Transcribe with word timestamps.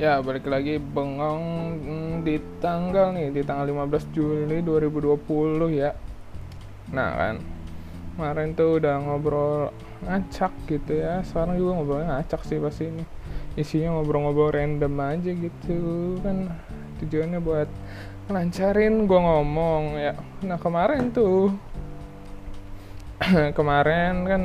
Ya, 0.00 0.16
balik 0.24 0.48
lagi 0.48 0.80
bengong 0.80 1.44
mm, 1.76 2.24
di 2.24 2.40
tanggal 2.56 3.12
nih, 3.12 3.36
di 3.36 3.44
tanggal 3.44 3.68
15 3.68 4.16
Juli 4.16 4.64
2020 4.64 5.76
ya. 5.76 5.92
Nah 6.88 7.10
kan, 7.20 7.36
kemarin 8.16 8.56
tuh 8.56 8.80
udah 8.80 8.96
ngobrol 8.96 9.68
ngacak 10.00 10.56
gitu 10.72 11.04
ya. 11.04 11.20
Sekarang 11.20 11.60
juga 11.60 11.76
ngobrolnya 11.76 12.16
ngacak 12.16 12.48
sih 12.48 12.56
pasti 12.56 12.88
ini. 12.88 13.04
Isinya 13.60 14.00
ngobrol-ngobrol 14.00 14.56
random 14.56 14.94
aja 15.04 15.36
gitu 15.36 16.16
kan. 16.24 16.48
Tujuannya 17.04 17.40
buat 17.44 17.68
lancarin 18.32 19.04
gua 19.04 19.20
ngomong 19.20 20.00
ya. 20.00 20.16
Nah 20.48 20.56
kemarin 20.56 21.12
tuh, 21.12 21.52
kemarin 23.58 24.24
kan 24.24 24.42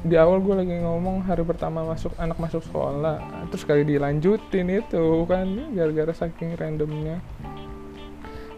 di 0.00 0.16
awal 0.16 0.40
gue 0.40 0.56
lagi 0.56 0.80
ngomong 0.80 1.28
hari 1.28 1.44
pertama 1.44 1.84
masuk 1.84 2.16
anak 2.16 2.40
masuk 2.40 2.64
sekolah 2.64 3.20
terus 3.52 3.68
kali 3.68 3.84
dilanjutin 3.84 4.72
itu 4.72 5.28
kan 5.28 5.44
gara-gara 5.76 6.12
saking 6.16 6.56
randomnya. 6.56 7.20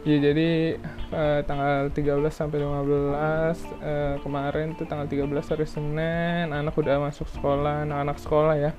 Ya 0.03 0.19
jadi 0.19 0.79
eh, 1.15 1.41
tanggal 1.47 1.91
13 1.95 2.27
sampai 2.31 2.59
15 2.63 3.59
eh, 3.83 4.15
kemarin 4.23 4.75
tuh 4.75 4.87
tanggal 4.87 5.07
13 5.07 5.31
hari 5.55 5.67
Senin 5.67 6.51
anak 6.51 6.75
udah 6.79 7.11
masuk 7.11 7.27
sekolah 7.35 7.87
anak-anak 7.87 8.19
sekolah 8.23 8.55
ya. 8.59 8.71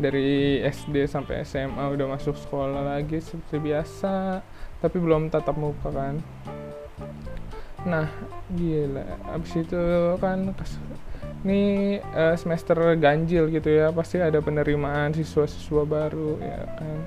Dari 0.00 0.60
SD 0.64 1.04
sampai 1.04 1.44
SMA 1.44 1.84
udah 1.84 2.16
masuk 2.16 2.36
sekolah 2.36 2.96
lagi 2.96 3.20
seperti 3.20 3.60
biasa 3.60 4.40
tapi 4.80 4.96
belum 4.96 5.28
tatap 5.28 5.56
muka 5.60 5.92
kan. 5.92 6.16
Nah 7.84 8.08
gila 8.52 9.04
abis 9.36 9.52
itu 9.64 9.80
kan 10.16 10.52
ini 11.42 11.98
eh, 11.98 12.34
semester 12.38 12.78
ganjil 12.98 13.50
gitu 13.50 13.68
ya 13.70 13.90
pasti 13.90 14.22
ada 14.22 14.38
penerimaan 14.38 15.10
siswa-siswa 15.10 15.82
baru 15.82 16.38
ya 16.38 16.60
kan? 16.78 16.98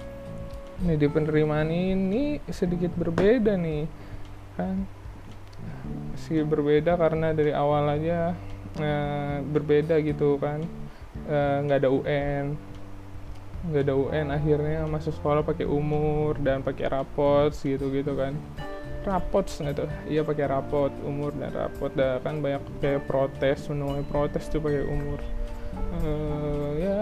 Ini 0.83 0.99
di 0.99 1.07
penerimaan 1.07 1.71
ini 1.71 2.43
sedikit 2.51 2.91
berbeda 2.99 3.55
nih 3.55 3.87
kan? 4.59 4.83
Sedikit 6.19 6.51
berbeda 6.51 6.99
karena 6.99 7.31
dari 7.31 7.55
awal 7.55 7.95
aja 7.95 8.35
eh, 8.79 9.37
berbeda 9.39 10.03
gitu 10.03 10.35
kan? 10.37 10.63
Eh, 11.25 11.57
nggak 11.63 11.79
ada 11.79 11.89
UN 11.89 12.45
nggak 13.65 13.81
ada 13.81 13.95
UN 13.97 14.27
akhirnya 14.29 14.85
masuk 14.85 15.17
sekolah 15.17 15.41
pakai 15.41 15.65
umur 15.65 16.37
dan 16.37 16.61
pakai 16.61 16.85
rapot 16.85 17.49
gitu 17.49 17.89
gitu 17.89 18.13
kan 18.13 18.37
rapot 19.05 19.45
nggak 19.45 19.75
tuh 19.77 19.89
iya 20.09 20.25
pakai 20.25 20.45
rapot 20.49 20.91
umur 21.05 21.31
dan 21.37 21.53
rapot. 21.53 21.93
Dah 21.93 22.17
kan 22.25 22.41
banyak 22.41 22.61
kayak 22.81 23.05
protes 23.05 23.69
menuai 23.69 24.03
protes 24.09 24.49
tuh 24.49 24.59
pakai 24.59 24.83
umur. 24.83 25.21
Eh, 26.01 26.69
ya 26.81 26.99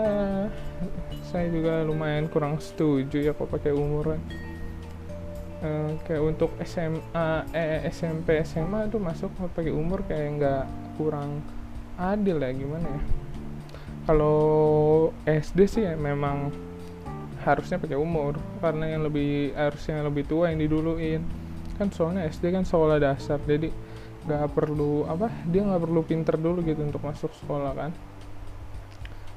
saya 1.31 1.50
juga 1.50 1.81
lumayan 1.88 2.30
kurang 2.30 2.59
setuju 2.59 3.24
ya 3.24 3.31
kok 3.31 3.50
pakai 3.50 3.72
umur 3.72 4.14
kan. 4.14 4.22
Eh, 5.64 5.92
kayak 6.04 6.24
untuk 6.28 6.52
SMA 6.68 7.48
eh 7.56 7.88
SMP 7.88 8.44
SMA 8.44 8.92
tuh 8.92 9.00
masuk 9.00 9.31
pakai 9.56 9.72
umur 9.72 10.04
kayak 10.04 10.28
nggak 10.38 10.64
kurang 11.00 11.40
adil 11.96 12.38
ya 12.44 12.52
gimana 12.52 12.86
ya? 12.86 13.02
Kalau 14.04 14.44
SD 15.24 15.59
sih 15.72 15.84
ya 15.88 15.96
memang 15.96 16.52
harusnya 17.44 17.80
pakai 17.80 18.00
umur 18.00 18.40
karena 18.64 18.96
yang 18.96 19.04
lebih 19.08 19.52
harusnya 19.56 20.00
yang 20.00 20.08
lebih 20.12 20.24
tua 20.28 20.52
yang 20.52 20.59
diduluin 20.64 21.24
kan 21.77 21.89
soalnya 21.89 22.29
SD 22.29 22.53
kan 22.53 22.63
sekolah 22.63 23.02
dasar 23.02 23.41
jadi 23.43 23.69
nggak 24.23 24.55
perlu 24.55 25.03
apa 25.03 25.27
dia 25.52 25.67
nggak 25.67 25.83
perlu 25.83 26.02
pinter 26.07 26.35
dulu 26.39 26.63
gitu 26.63 26.79
untuk 26.83 27.03
masuk 27.03 27.31
sekolah 27.43 27.71
kan. 27.75 27.91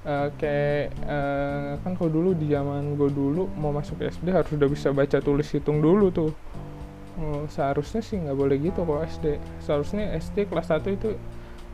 Eh, 0.06 0.28
kayak 0.38 0.94
eh, 1.02 1.70
kan 1.82 1.92
kalau 1.98 2.10
dulu 2.14 2.30
di 2.38 2.46
zaman 2.46 2.94
gue 2.94 3.10
dulu 3.10 3.50
mau 3.58 3.74
masuk 3.74 3.98
SD 3.98 4.30
harus 4.30 4.54
udah 4.54 4.68
bisa 4.70 4.94
baca 4.94 5.18
tulis 5.18 5.50
hitung 5.50 5.82
dulu 5.82 6.14
tuh. 6.14 6.30
Oh, 7.18 7.48
seharusnya 7.50 8.04
sih 8.04 8.20
nggak 8.22 8.36
boleh 8.38 8.56
gitu 8.60 8.84
kok 8.84 9.02
SD 9.18 9.40
seharusnya 9.64 10.14
SD 10.20 10.52
kelas 10.52 10.68
1 10.68 10.84
itu 10.94 11.16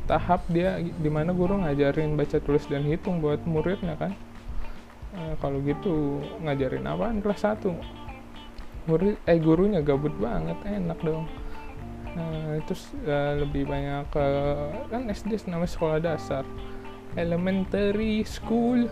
tahap 0.06 0.46
dia 0.48 0.80
di 0.80 1.10
mana 1.10 1.34
guru 1.34 1.60
ngajarin 1.60 2.14
baca 2.14 2.38
tulis 2.40 2.64
dan 2.70 2.86
hitung 2.88 3.20
buat 3.20 3.44
muridnya 3.44 4.00
kan. 4.00 4.16
Eh, 5.12 5.34
kalau 5.44 5.60
gitu 5.60 6.24
ngajarin 6.40 6.88
apaan 6.88 7.20
kelas 7.20 7.44
1 7.44 8.01
murid 8.86 9.14
eh 9.30 9.38
gurunya 9.38 9.80
gabut 9.80 10.12
banget 10.18 10.58
enak 10.66 10.98
dong. 11.02 11.26
Nah, 12.12 12.60
terus 12.68 12.92
eh, 13.08 13.40
lebih 13.40 13.64
banyak 13.64 14.04
ke 14.12 14.26
kan 14.92 15.02
SD 15.08 15.48
namanya 15.48 15.70
sekolah 15.70 15.98
dasar. 16.02 16.44
Elementary 17.16 18.24
school. 18.24 18.88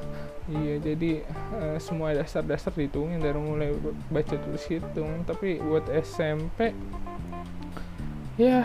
Iya 0.51 0.83
jadi 0.83 1.23
eh, 1.61 1.79
semua 1.79 2.17
dasar-dasar 2.17 2.75
dihitungin 2.75 3.21
dari 3.23 3.39
mulai 3.39 3.71
baca 4.09 4.35
tulis 4.35 4.65
hitung. 4.67 5.27
Tapi 5.27 5.61
buat 5.61 5.85
SMP 5.91 6.73
ya 8.41 8.65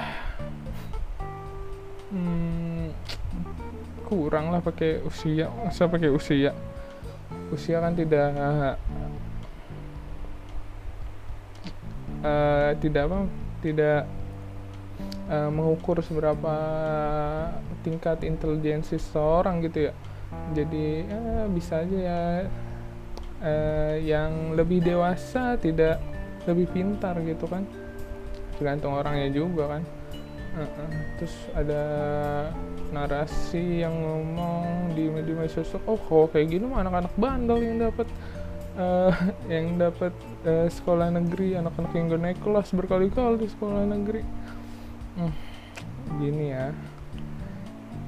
hmm, 2.15 2.95
kurang 4.07 4.55
lah 4.55 4.63
pakai 4.63 5.03
usia. 5.03 5.51
Masa 5.51 5.91
pakai 5.91 6.07
usia? 6.07 6.55
Usia 7.51 7.83
kan 7.83 7.91
tidak 7.91 8.31
eh, 12.25 12.71
tidak 12.81 13.03
apa 13.05 13.19
tidak 13.61 14.01
eh, 15.29 15.49
mengukur 15.53 16.01
seberapa 16.01 16.55
tingkat 17.85 18.25
intelijensi 18.25 18.97
seseorang 18.97 19.61
gitu 19.61 19.91
ya. 19.91 19.93
Jadi 20.51 21.05
ya, 21.05 21.45
bisa 21.47 21.85
aja 21.85 21.97
ya 21.97 22.21
eh, 23.45 23.95
yang 24.03 24.57
lebih 24.57 24.81
dewasa 24.81 25.55
tidak 25.61 26.01
lebih 26.49 26.65
pintar 26.73 27.13
gitu 27.21 27.45
kan. 27.45 27.63
Tergantung 28.57 28.97
orangnya 28.97 29.29
juga 29.29 29.77
kan. 29.77 29.83
Heeh. 30.55 30.89
terus 31.19 31.35
ada 31.51 31.83
narasi 32.95 33.83
yang 33.83 33.91
ngomong 33.91 34.95
di 34.95 35.11
media 35.11 35.51
sosial 35.51 35.83
oh 35.83 35.99
kalau 35.99 36.31
kayak 36.31 36.47
gini 36.47 36.63
mah 36.63 36.79
anak-anak 36.79 37.11
bandel 37.19 37.59
yang 37.59 37.91
dapat 37.91 38.07
eh, 38.75 39.13
yang 39.47 39.79
dapat 39.79 40.11
eh, 40.43 40.67
sekolah 40.67 41.11
negeri 41.11 41.55
anak-anak 41.59 41.91
yang 41.95 42.11
gak 42.11 42.21
naik 42.21 42.39
kelas 42.43 42.69
berkali-kali 42.75 43.35
di 43.41 43.47
sekolah 43.49 43.83
negeri. 43.87 44.21
Hmm, 45.15 45.33
gini 46.19 46.45
ya. 46.51 46.67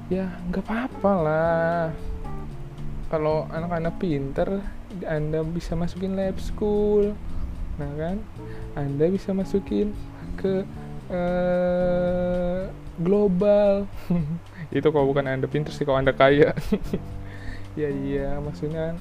Ya 0.08 0.26
nggak 0.48 0.64
apa-apa 0.64 1.12
lah. 1.20 1.84
Kalau 3.08 3.48
anak-anak 3.48 3.94
pinter 4.00 4.60
anda 5.04 5.44
bisa 5.44 5.76
masukin 5.76 6.16
lab 6.16 6.36
school 6.40 7.12
nah 7.78 7.92
kan? 7.94 8.18
Anda 8.74 9.06
bisa 9.08 9.30
masukin 9.30 9.94
ke 10.36 10.64
eh, 11.08 12.60
global. 13.00 13.86
Itu 14.74 14.92
kalau 14.92 15.08
bukan 15.08 15.24
anda 15.24 15.46
pinter 15.48 15.72
sih 15.72 15.88
kalau 15.88 16.00
anda 16.00 16.12
kaya. 16.12 16.52
Ya 17.78 17.94
iya 17.94 18.42
maksudnya 18.42 18.90
kan 18.90 18.96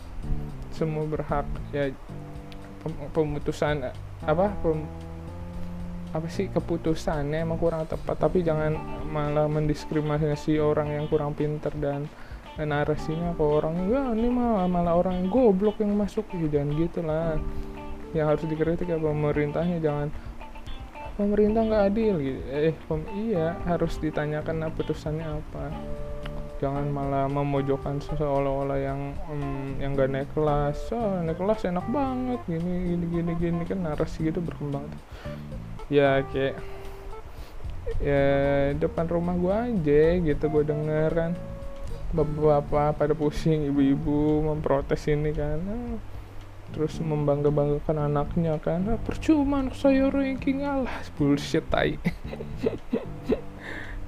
semua 0.77 1.09
berhak 1.09 1.49
ya 1.73 1.89
pem- 2.85 3.09
pemutusan 3.09 3.89
apa 4.21 4.53
pem- 4.61 4.85
apa 6.13 6.27
sih 6.31 6.47
keputusannya 6.47 7.43
emang 7.43 7.59
kurang 7.59 7.83
tepat 7.89 8.15
tapi 8.15 8.45
jangan 8.45 8.77
malah 9.09 9.49
mendiskriminasi 9.49 10.61
orang 10.61 10.93
yang 10.93 11.05
kurang 11.09 11.35
pinter 11.35 11.73
dan 11.75 12.07
narasinya 12.57 13.37
ke 13.37 13.43
orang 13.43 13.85
ya 13.91 14.17
ini 14.17 14.33
malah 14.33 14.65
malah 14.65 14.97
orang 14.97 15.29
goblok 15.29 15.77
yang 15.77 15.93
masuk. 15.93 16.25
Ya, 16.33 16.57
jangan 16.57 16.69
gitu 16.73 16.99
lah 17.05 17.37
yang 18.17 18.33
harus 18.33 18.41
dikritik 18.49 18.89
ya 18.89 18.97
pemerintahnya 18.97 19.77
jangan 19.77 20.09
pemerintah 21.19 21.61
nggak 21.61 21.83
adil. 21.93 22.15
Gitu 22.17 22.41
eh 22.49 22.73
pem- 22.89 23.11
iya 23.13 23.53
harus 23.69 24.01
ditanyakan 24.01 24.55
nah, 24.63 24.71
putusannya 24.73 25.27
apa 25.27 25.69
jangan 26.57 26.89
malah 26.89 27.25
memojokkan 27.29 28.01
seolah-olah 28.01 28.79
yang 28.81 29.13
em, 29.29 29.77
yang 29.81 29.91
gak 29.93 30.09
naik 30.09 30.29
kelas. 30.33 30.89
Oh 30.93 31.21
naik 31.21 31.37
kelas 31.37 31.65
enak 31.69 31.85
banget 31.89 32.39
gini 32.49 32.73
gini 32.93 33.05
gini 33.09 33.31
gini. 33.37 33.61
Kan 33.65 33.85
narasi 33.85 34.29
gitu 34.29 34.41
berkembang 34.41 34.89
tuh. 34.89 35.01
Ya 35.87 36.21
kayak 36.33 36.57
ya 38.03 38.23
depan 38.75 39.07
rumah 39.07 39.35
gua 39.37 39.69
aja 39.69 40.03
gitu 40.17 40.43
gua 40.49 40.63
denger 40.65 41.11
kan. 41.13 41.31
Bapak-bapak 42.11 42.97
pada 42.97 43.13
pusing 43.13 43.69
ibu-ibu 43.69 44.41
memprotes 44.49 45.05
ini 45.05 45.31
kan. 45.31 45.61
Terus 46.73 46.99
membangga-banggakan 46.99 48.11
anaknya 48.11 48.59
kan. 48.59 48.83
Ah, 48.91 48.99
percuma 48.99 49.63
anak 49.63 49.77
saya 49.79 50.11
ranking 50.11 50.65
alah 50.67 51.05
bullshit 51.15 51.63
tai. 51.69 51.95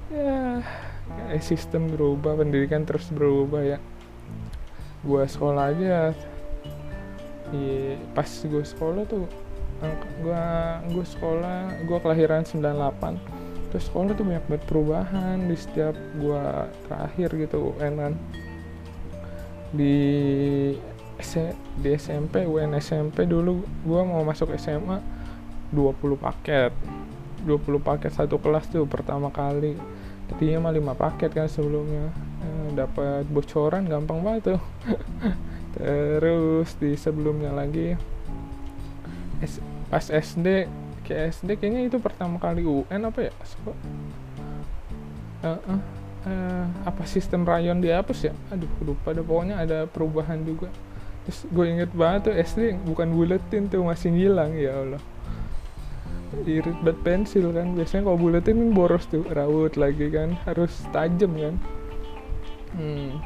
Ya 0.09 0.65
kayak 1.27 1.43
sistem 1.43 1.91
berubah 1.91 2.39
pendidikan 2.39 2.87
terus 2.87 3.11
berubah 3.11 3.61
ya. 3.61 3.77
Gua 5.03 5.27
sekolah 5.27 5.75
aja. 5.75 6.15
Iya, 7.49 7.97
pas 8.13 8.29
gue 8.29 8.61
sekolah 8.61 9.09
tuh 9.09 9.25
gua 10.21 10.77
gue 10.85 11.05
sekolah 11.07 11.87
gua 11.87 11.97
kelahiran 12.03 12.43
98 12.43 13.15
terus 13.71 13.85
sekolah 13.87 14.11
tuh 14.11 14.25
banyak 14.27 14.45
banget 14.49 14.63
perubahan 14.65 15.37
di 15.45 15.55
setiap 15.55 15.95
gua 16.17 16.69
terakhir 16.89 17.29
gitu 17.37 17.73
UN 17.77 17.93
kan. 17.97 18.13
Di 19.73 19.97
di 21.79 21.89
SMP 21.93 22.47
UN 22.49 22.73
SMP 22.77 23.29
dulu 23.29 23.61
gue 23.85 24.01
mau 24.05 24.25
masuk 24.25 24.53
SMA 24.57 25.01
20 25.73 26.17
paket. 26.17 26.73
20 27.45 27.79
paket 27.79 28.11
satu 28.11 28.35
kelas 28.41 28.67
tuh 28.67 28.83
pertama 28.89 29.31
kali 29.31 29.77
tadinya 30.29 30.69
mah 30.69 30.73
5 30.73 30.93
paket 30.95 31.31
kan 31.33 31.49
sebelumnya. 31.49 32.13
Eh, 32.39 32.67
dapat 32.77 33.25
bocoran 33.27 33.89
gampang 33.89 34.21
banget 34.21 34.55
tuh. 34.55 34.61
Terus 35.75 36.69
di 36.81 36.97
sebelumnya 36.97 37.53
lagi 37.53 37.93
S- 39.41 39.63
pas 39.89 40.05
SD 40.05 40.69
ke 41.05 41.13
SD 41.33 41.57
kayaknya 41.57 41.89
itu 41.89 41.97
pertama 41.97 42.37
kali 42.37 42.61
UN 42.61 43.09
apa 43.09 43.29
ya? 43.29 43.33
So, 43.45 43.57
uh, 43.65 43.73
uh, 45.45 45.81
uh, 46.25 46.65
apa 46.85 47.03
sistem 47.09 47.43
rayon 47.43 47.81
dihapus 47.81 48.29
ya? 48.29 48.33
Aduh 48.53 48.69
lupa 48.85 49.13
deh. 49.13 49.25
Pokoknya 49.25 49.61
ada 49.61 49.89
perubahan 49.89 50.41
juga. 50.45 50.69
Terus 51.25 51.39
gue 51.49 51.65
inget 51.69 51.91
banget 51.93 52.31
tuh 52.31 52.35
SD 52.35 52.79
bukan 52.85 53.09
buletin 53.13 53.69
tuh 53.69 53.85
masih 53.85 54.13
ngilang. 54.13 54.53
Ya 54.57 54.73
Allah 54.77 55.01
irit 56.45 56.77
bat 56.85 56.97
pensil 57.01 57.51
kan. 57.51 57.73
Biasanya 57.73 58.09
kalau 58.09 58.17
buletin 58.19 58.71
boros 58.71 59.05
tuh 59.09 59.25
raut 59.33 59.73
lagi 59.75 60.09
kan. 60.13 60.37
Harus 60.45 60.73
tajam 60.93 61.33
kan. 61.35 61.55
Hmm. 62.69 63.17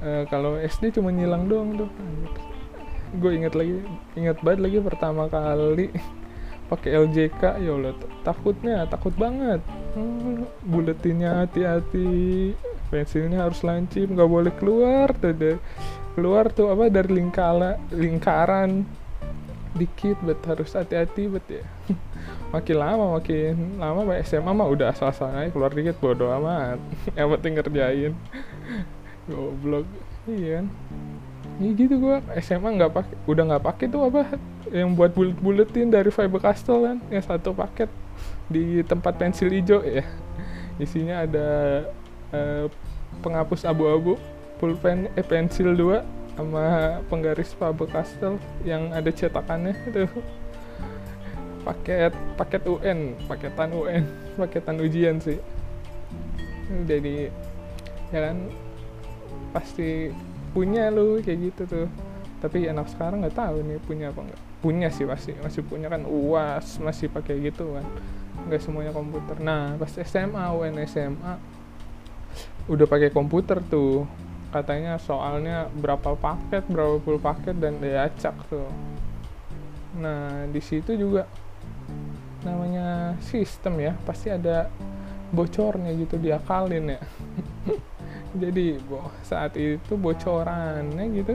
uh, 0.00 0.24
kalau 0.32 0.56
SD 0.56 0.96
cuma 0.96 1.12
nyilang 1.12 1.46
doang 1.46 1.76
tuh. 1.76 1.90
Gue 3.20 3.36
inget 3.36 3.52
lagi 3.52 3.82
inget 4.16 4.38
banget 4.40 4.60
lagi 4.70 4.78
pertama 4.80 5.26
kali 5.26 5.90
pakai 6.70 7.02
LJK 7.02 7.42
ya 7.60 7.72
Allah 7.74 7.92
takutnya 8.24 8.88
takut 8.88 9.12
banget. 9.18 9.60
Hmm, 9.92 10.46
buletinnya 10.64 11.44
hati-hati. 11.44 12.54
Pensilnya 12.90 13.46
harus 13.46 13.62
lancip 13.62 14.10
nggak 14.10 14.30
boleh 14.30 14.52
keluar 14.56 15.12
tuh 15.18 15.34
deh. 15.34 15.58
Keluar 16.16 16.50
tuh 16.50 16.72
apa 16.72 16.90
dari 16.90 17.20
lingkala 17.22 17.78
lingkaran 17.94 18.99
dikit 19.74 20.18
bet 20.26 20.40
harus 20.46 20.74
hati-hati 20.74 21.30
bet 21.30 21.46
ya. 21.46 21.64
Makin 22.54 22.76
lama 22.76 23.04
makin 23.14 23.78
lama 23.78 24.02
pak 24.02 24.26
SMA 24.26 24.50
mah 24.50 24.66
udah 24.66 24.90
asal-asal 24.90 25.30
aja 25.30 25.54
keluar 25.54 25.70
dikit 25.70 25.96
bodo 26.02 26.26
amat. 26.42 26.82
Yang 27.18 27.28
penting 27.38 27.52
ngerjain. 27.58 28.12
Goblok. 29.30 29.86
Iya. 30.26 30.66
Kan 30.66 30.66
ya 31.60 31.70
gitu 31.76 31.94
gua. 32.00 32.18
SMA 32.42 32.68
nggak 32.74 32.92
pakai 32.96 33.16
udah 33.30 33.42
nggak 33.54 33.64
pakai 33.64 33.86
tuh 33.86 34.02
apa? 34.10 34.34
Yang 34.72 34.90
buat 34.98 35.10
bulet 35.14 35.38
buletin 35.38 35.88
dari 35.92 36.10
Faber 36.10 36.42
Castell 36.42 36.82
kan 36.82 36.98
yang 37.12 37.22
satu 37.22 37.54
paket. 37.54 37.88
Di 38.50 38.82
tempat 38.82 39.14
pensil 39.14 39.52
hijau 39.52 39.86
ya. 39.86 40.02
Isinya 40.82 41.22
ada 41.22 41.48
uh, 42.34 42.66
penghapus 43.22 43.68
abu-abu 43.68 44.18
pulpen 44.58 45.08
eh 45.16 45.24
pensil 45.24 45.72
dua 45.72 46.04
sama 46.36 46.98
penggaris 47.10 47.52
Faber 47.56 47.86
Castell 47.90 48.40
yang 48.62 48.90
ada 48.94 49.10
cetakannya 49.12 49.74
itu. 49.88 50.04
Paket 51.60 52.16
paket 52.40 52.62
UN 52.64 53.14
paketan 53.28 53.70
UN 53.76 54.04
paketan 54.40 54.76
ujian 54.80 55.20
sih. 55.20 55.38
Jadi 56.88 57.28
ya 58.10 58.20
kan 58.30 58.36
pasti 59.52 60.10
punya 60.54 60.88
lu 60.88 61.20
kayak 61.20 61.52
gitu 61.52 61.62
tuh. 61.68 61.88
Tapi 62.40 62.70
anak 62.72 62.88
sekarang 62.88 63.20
nggak 63.20 63.36
tahu 63.36 63.60
nih 63.60 63.78
punya 63.84 64.08
apa 64.08 64.24
enggak 64.24 64.42
punya 64.60 64.92
sih 64.92 65.08
pasti 65.08 65.32
masih 65.40 65.64
punya 65.64 65.88
kan 65.88 66.04
uas 66.04 66.80
masih 66.80 67.12
pakai 67.12 67.40
gitu 67.44 67.76
kan. 67.76 67.84
Nggak 68.48 68.60
semuanya 68.64 68.92
komputer. 68.96 69.36
Nah 69.40 69.76
pas 69.76 69.92
SMA 69.92 70.44
UN 70.56 70.80
SMA 70.88 71.34
udah 72.70 72.86
pakai 72.86 73.10
komputer 73.10 73.58
tuh 73.66 74.06
katanya 74.50 74.98
soalnya 74.98 75.70
berapa 75.70 76.18
paket 76.18 76.66
berapa 76.66 76.98
puluh 76.98 77.22
paket 77.22 77.56
dan 77.58 77.78
diacak 77.78 78.34
tuh. 78.50 78.66
Nah 79.98 80.46
di 80.50 80.60
situ 80.62 80.94
juga 80.94 81.26
namanya 82.42 83.14
sistem 83.22 83.78
ya 83.78 83.92
pasti 84.02 84.32
ada 84.32 84.66
bocornya 85.30 85.94
gitu 85.94 86.18
diakalin 86.18 86.98
ya. 86.98 87.00
Jadi 88.42 88.78
bo 88.86 89.10
saat 89.26 89.54
itu 89.58 89.94
bocorannya 89.98 91.04
gitu 91.14 91.34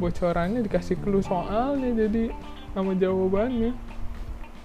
bocorannya 0.00 0.64
dikasih 0.64 0.96
clue 1.04 1.20
soalnya 1.20 1.92
jadi 1.92 2.32
sama 2.72 2.96
jawabannya 2.96 3.76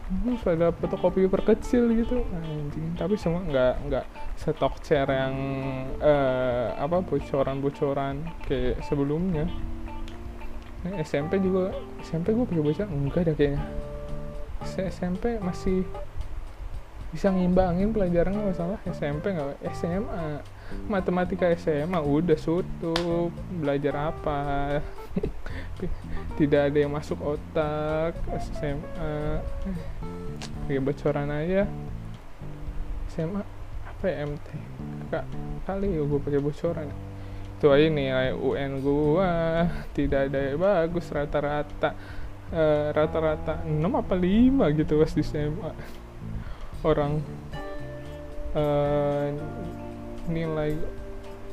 terus 0.06 0.46
ada 0.46 0.70
fotokopi 0.70 1.26
perkecil 1.26 1.90
gitu. 1.98 2.22
Anjing. 2.30 2.94
Tapi 2.94 3.18
semua 3.18 3.42
nggak 3.42 3.74
nggak 3.90 4.06
stok 4.38 4.78
share 4.86 5.10
yang 5.10 5.36
uh, 5.98 6.78
apa 6.78 7.02
bocoran-bocoran 7.02 8.22
kayak 8.46 8.86
sebelumnya. 8.86 9.50
Nah, 10.86 11.02
SMP 11.02 11.42
juga 11.42 11.74
SMP 12.06 12.38
gue 12.38 12.46
pakai 12.46 12.62
bocor 12.62 12.86
enggak 12.86 13.22
ada 13.26 13.34
kayaknya. 13.34 13.62
SMP 14.66 15.42
masih 15.42 15.82
bisa 17.10 17.34
ngimbangin 17.34 17.90
pelajaran 17.90 18.38
nggak 18.38 18.50
masalah? 18.54 18.78
SMP 18.86 19.34
nggak? 19.34 19.58
SMA 19.74 20.46
matematika 20.86 21.50
SMA 21.58 21.98
udah 21.98 22.38
sutup. 22.38 23.34
Belajar 23.58 24.14
apa 24.14 24.40
tidak 26.40 26.72
ada 26.72 26.78
yang 26.78 26.92
masuk 26.92 27.20
otak 27.22 28.16
SMA 28.40 29.42
kayak 30.68 30.84
bocoran 30.84 31.30
aja. 31.32 31.64
SMA 33.12 33.42
apa 33.86 34.06
ya 34.12 34.28
MT 34.28 34.48
kak 35.08 35.26
kali 35.64 35.96
ya 35.96 36.02
gue 36.04 36.20
pakai 36.20 36.42
bocoran. 36.42 36.88
Itu 37.56 37.72
aja 37.72 37.88
nih 37.88 38.36
UN 38.36 38.72
gua. 38.84 39.32
Tidak 39.96 40.28
ada 40.28 40.40
yang 40.52 40.60
bagus 40.60 41.08
rata-rata 41.08 41.96
uh, 42.52 42.88
rata-rata 42.92 43.64
6 43.64 43.82
apa 43.82 44.14
5 44.14 44.78
gitu 44.78 44.94
pas 45.02 45.12
di 45.16 45.24
SMA 45.24 45.72
orang 46.86 47.14
uh, 48.54 49.28
nilai 50.30 50.78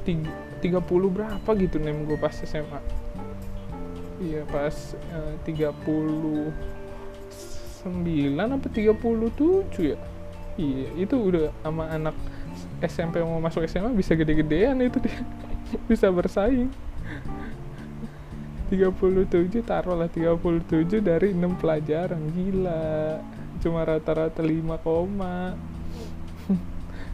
tiga, 0.04 0.32
30 0.60 0.82
berapa 1.08 1.50
gitu 1.56 1.76
nem 1.80 2.04
gue 2.04 2.18
pas 2.18 2.34
SMA 2.34 3.01
iya 4.22 4.46
pas 4.46 4.94
uh, 5.10 5.34
39 5.42 6.54
apa 8.38 8.66
37 8.70 9.90
ya? 9.90 9.98
Iya 10.54 10.88
itu 10.94 11.14
udah 11.18 11.50
sama 11.66 11.90
anak 11.90 12.14
SMP 12.82 13.18
mau 13.22 13.42
masuk 13.42 13.66
SMA 13.66 13.90
bisa 13.94 14.14
gede-gedean 14.14 14.78
itu 14.82 14.98
dia. 15.02 15.18
Bisa 15.90 16.12
bersaing. 16.12 16.68
37 18.68 19.24
taruhlah 19.64 20.08
37 20.08 21.00
dari 21.00 21.32
6 21.32 21.60
pelajaran. 21.60 22.20
Gila. 22.32 23.20
Cuma 23.64 23.80
rata-rata 23.84 24.44
5 24.44 24.84
koma 24.84 25.56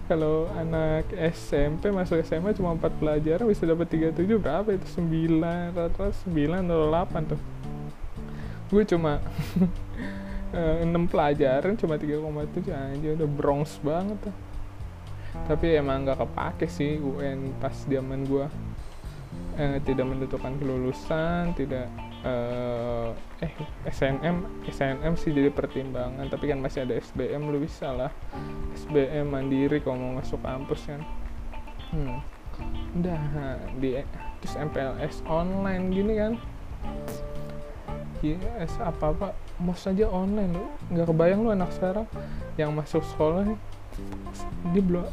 kalau 0.08 0.48
anak 0.56 1.12
SMP 1.36 1.92
masuk 1.92 2.24
SMA 2.24 2.56
cuma 2.56 2.72
4 2.72 2.88
pelajaran 2.96 3.44
bisa 3.44 3.68
dapat 3.68 3.92
37 3.92 4.24
berapa 4.40 4.68
itu? 4.72 5.04
9 5.04 5.76
rata-rata 5.76 6.16
9 6.24 6.64
atau 6.64 6.88
8 6.88 7.30
tuh. 7.36 7.40
Gue 8.72 8.82
cuma 8.88 9.20
6 10.80 11.12
pelajaran 11.12 11.76
cuma 11.76 12.00
3,7 12.00 12.72
aja 12.72 13.08
udah 13.20 13.28
bronze 13.28 13.76
banget 13.84 14.16
tuh. 14.24 14.36
Tapi 15.44 15.76
emang 15.76 16.08
gak 16.08 16.24
kepake 16.24 16.66
sih 16.72 16.96
UN 16.96 17.52
pas 17.60 17.76
zaman 17.84 18.24
gue 18.24 18.48
eh, 19.60 19.76
tidak 19.84 20.08
menentukan 20.08 20.56
kelulusan 20.56 21.52
tidak 21.52 21.92
eh, 22.26 23.10
eh 23.44 23.52
SNM 23.86 24.66
SNM 24.66 25.14
sih 25.14 25.30
jadi 25.30 25.54
pertimbangan 25.54 26.26
tapi 26.26 26.50
kan 26.50 26.58
masih 26.58 26.82
ada 26.82 26.98
SBM 26.98 27.50
lu 27.50 27.62
bisa 27.62 27.94
lah. 27.94 28.10
SBM 28.74 29.30
mandiri 29.30 29.78
kalau 29.78 29.98
mau 29.98 30.12
masuk 30.18 30.42
kampus 30.42 30.88
kan. 30.88 31.02
Hmm. 31.94 32.20
udah 32.98 33.22
di 33.78 34.02
terus 34.42 34.54
MPLS 34.58 35.22
online 35.30 35.94
gini 35.94 36.12
kan? 36.18 36.32
Yes 38.18 38.74
apa 38.82 39.14
apa? 39.14 39.28
Mau 39.62 39.78
saja 39.78 40.10
online 40.10 40.58
lu 40.58 40.66
nggak 40.90 41.06
kebayang 41.06 41.40
lu 41.46 41.54
anak 41.54 41.70
sekarang 41.70 42.06
yang 42.58 42.74
masuk 42.74 43.06
sekolah 43.14 43.46
dia 44.74 44.82
belum 44.82 45.06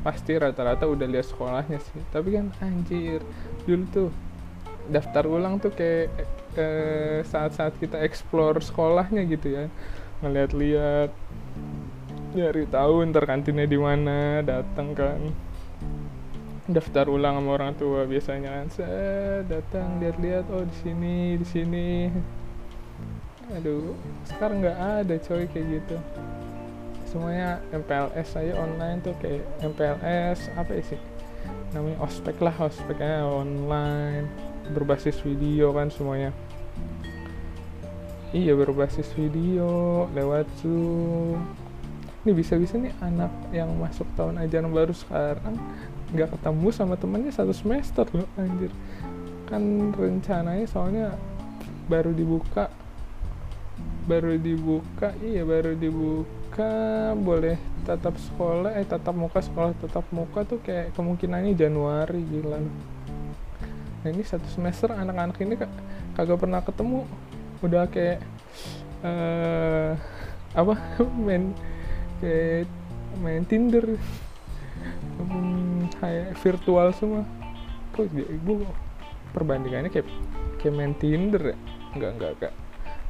pasti 0.00 0.32
rata-rata 0.40 0.88
udah 0.88 1.04
lihat 1.04 1.28
sekolahnya 1.28 1.76
sih. 1.76 2.00
Tapi 2.08 2.28
kan 2.40 2.46
anjir 2.64 3.20
dulu 3.68 3.84
tuh 3.92 4.10
daftar 4.88 5.24
ulang 5.28 5.60
tuh 5.60 5.70
kayak 5.70 6.08
eh, 6.56 7.20
saat-saat 7.22 7.76
kita 7.76 8.00
explore 8.00 8.58
sekolahnya 8.64 9.22
gitu 9.28 9.48
ya. 9.52 9.64
Ngeliat-liat 10.24 11.12
nyari 12.34 12.64
tahu 12.68 13.08
ntar 13.08 13.24
kantinnya 13.24 13.68
di 13.68 13.78
mana 13.78 14.40
datang 14.42 14.96
kan. 14.96 15.20
Daftar 16.68 17.08
ulang 17.08 17.40
sama 17.40 17.50
orang 17.56 17.72
tua 17.80 18.04
biasanya 18.04 18.60
kan 18.60 18.66
datang 19.48 20.04
lihat-lihat 20.04 20.44
oh 20.52 20.64
di 20.68 20.76
sini 20.84 21.16
di 21.40 21.46
sini. 21.46 21.88
Aduh 23.56 23.96
sekarang 24.28 24.60
nggak 24.60 24.78
ada 25.04 25.14
coy 25.16 25.48
kayak 25.48 25.66
gitu. 25.80 25.96
Semuanya 27.08 27.56
MPLS 27.72 28.36
saya 28.36 28.52
online 28.52 29.00
tuh 29.00 29.16
kayak 29.16 29.40
MPLS 29.64 30.52
apa 30.60 30.76
sih? 30.84 31.00
Namanya 31.72 32.04
ospek 32.04 32.36
lah 32.44 32.52
ospeknya 32.60 33.24
online 33.24 34.47
berbasis 34.72 35.18
video 35.24 35.72
kan 35.72 35.88
semuanya. 35.88 36.30
Iya 38.28 38.52
berbasis 38.52 39.08
video 39.16 40.04
lewat 40.12 40.44
zoom. 40.60 41.40
Ini 42.24 42.36
bisa-bisa 42.36 42.76
nih 42.76 42.92
anak 43.00 43.32
yang 43.56 43.72
masuk 43.80 44.04
tahun 44.12 44.36
ajaran 44.44 44.68
baru 44.68 44.92
sekarang 44.92 45.56
nggak 46.12 46.36
ketemu 46.36 46.68
sama 46.72 46.94
temannya 47.00 47.32
satu 47.32 47.56
semester 47.56 48.04
loh 48.12 48.28
anjir. 48.36 48.68
Kan 49.48 49.94
rencananya 49.96 50.68
soalnya 50.68 51.16
baru 51.88 52.12
dibuka. 52.12 52.68
Baru 54.04 54.36
dibuka 54.36 55.16
iya 55.24 55.40
baru 55.48 55.72
dibuka. 55.72 57.16
Boleh 57.16 57.56
tatap 57.88 58.20
sekolah 58.20 58.76
eh 58.76 58.84
tatap 58.84 59.16
muka 59.16 59.40
sekolah 59.40 59.72
tatap 59.80 60.04
muka 60.12 60.44
tuh 60.44 60.60
kayak 60.60 60.92
kemungkinannya 60.92 61.56
Januari 61.56 62.20
gila 62.28 62.60
nah 64.02 64.08
ini 64.14 64.22
satu 64.22 64.46
semester 64.46 64.94
anak-anak 64.94 65.36
ini 65.42 65.54
kagak 66.14 66.38
pernah 66.38 66.60
ketemu. 66.62 67.06
Udah 67.62 67.90
kayak 67.90 68.22
uh, 69.02 69.98
apa? 70.54 70.74
Main 71.26 71.54
kayak 72.22 72.66
main 73.18 73.42
Tinder. 73.46 73.98
Hmm, 75.18 75.90
kayak 75.98 76.38
virtual 76.38 76.94
semua. 76.94 77.22
Kok 77.94 78.06
gue 78.14 78.56
perbandingannya 79.34 79.90
kayak 79.90 80.06
kayak 80.62 80.74
main 80.74 80.94
Tinder 80.94 81.54
ya? 81.54 81.56
Enggak 81.94 82.10
enggak 82.14 82.32
enggak. 82.38 82.54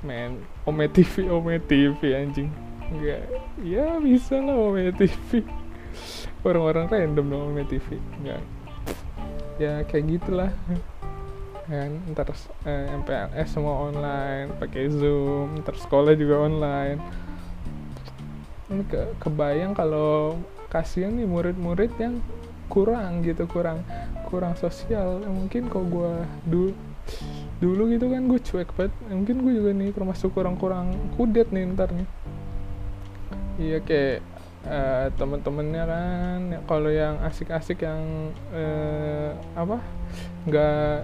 Main 0.01 0.31
Ome 0.65 0.87
TV 0.89 1.29
Ome 1.29 1.61
TV 1.61 2.01
anjing. 2.17 2.49
Enggak. 2.89 3.29
Ya 3.61 4.01
bisa 4.01 4.41
lah 4.41 4.57
Ome 4.57 4.93
TV 4.97 5.45
orang-orang 6.47 6.87
random 6.89 7.27
dong 7.29 7.43
Ome 7.53 7.65
TV 7.67 7.99
enggak 8.21 8.41
ya 9.59 9.83
kayak 9.85 10.05
gitulah. 10.19 10.51
Kan 11.69 12.01
ntar 12.15 12.33
eh, 12.65 12.87
MPLS 13.05 13.53
semua 13.53 13.93
online 13.93 14.57
pakai 14.57 14.89
zoom 14.89 15.61
ntar 15.61 15.77
sekolah 15.77 16.17
juga 16.17 16.49
online. 16.49 16.99
Ini 18.73 18.85
ke 18.89 19.01
kebayang 19.21 19.77
kalau 19.77 20.41
kasihan 20.73 21.13
nih 21.13 21.29
murid-murid 21.29 21.93
yang 22.01 22.21
kurang 22.73 23.21
gitu 23.27 23.45
kurang 23.45 23.85
kurang 24.31 24.57
sosial. 24.57 25.21
Mungkin 25.27 25.69
kalau 25.69 25.87
gue 25.89 26.13
dulu 26.49 26.73
dulu 27.59 27.83
gitu 27.93 28.07
kan 28.09 28.23
gue 28.25 28.41
cuek 28.41 28.71
banget. 28.79 28.95
Mungkin 29.13 29.37
gue 29.45 29.53
juga 29.61 29.71
nih 29.77 29.91
termasuk 29.93 30.33
kurang-kurang 30.33 30.95
kudet 31.19 31.53
nih 31.53 31.69
ntar 31.77 31.93
nih. 31.93 32.09
Iya 33.59 33.79
kayak 33.83 34.38
uh, 34.67 35.07
temen-temennya 35.15 35.85
kan 35.87 36.41
kalau 36.67 36.91
yang 36.91 37.21
asik-asik 37.23 37.85
yang 37.85 38.33
uh, 38.51 39.37
apa 39.55 39.79
nggak 40.49 40.99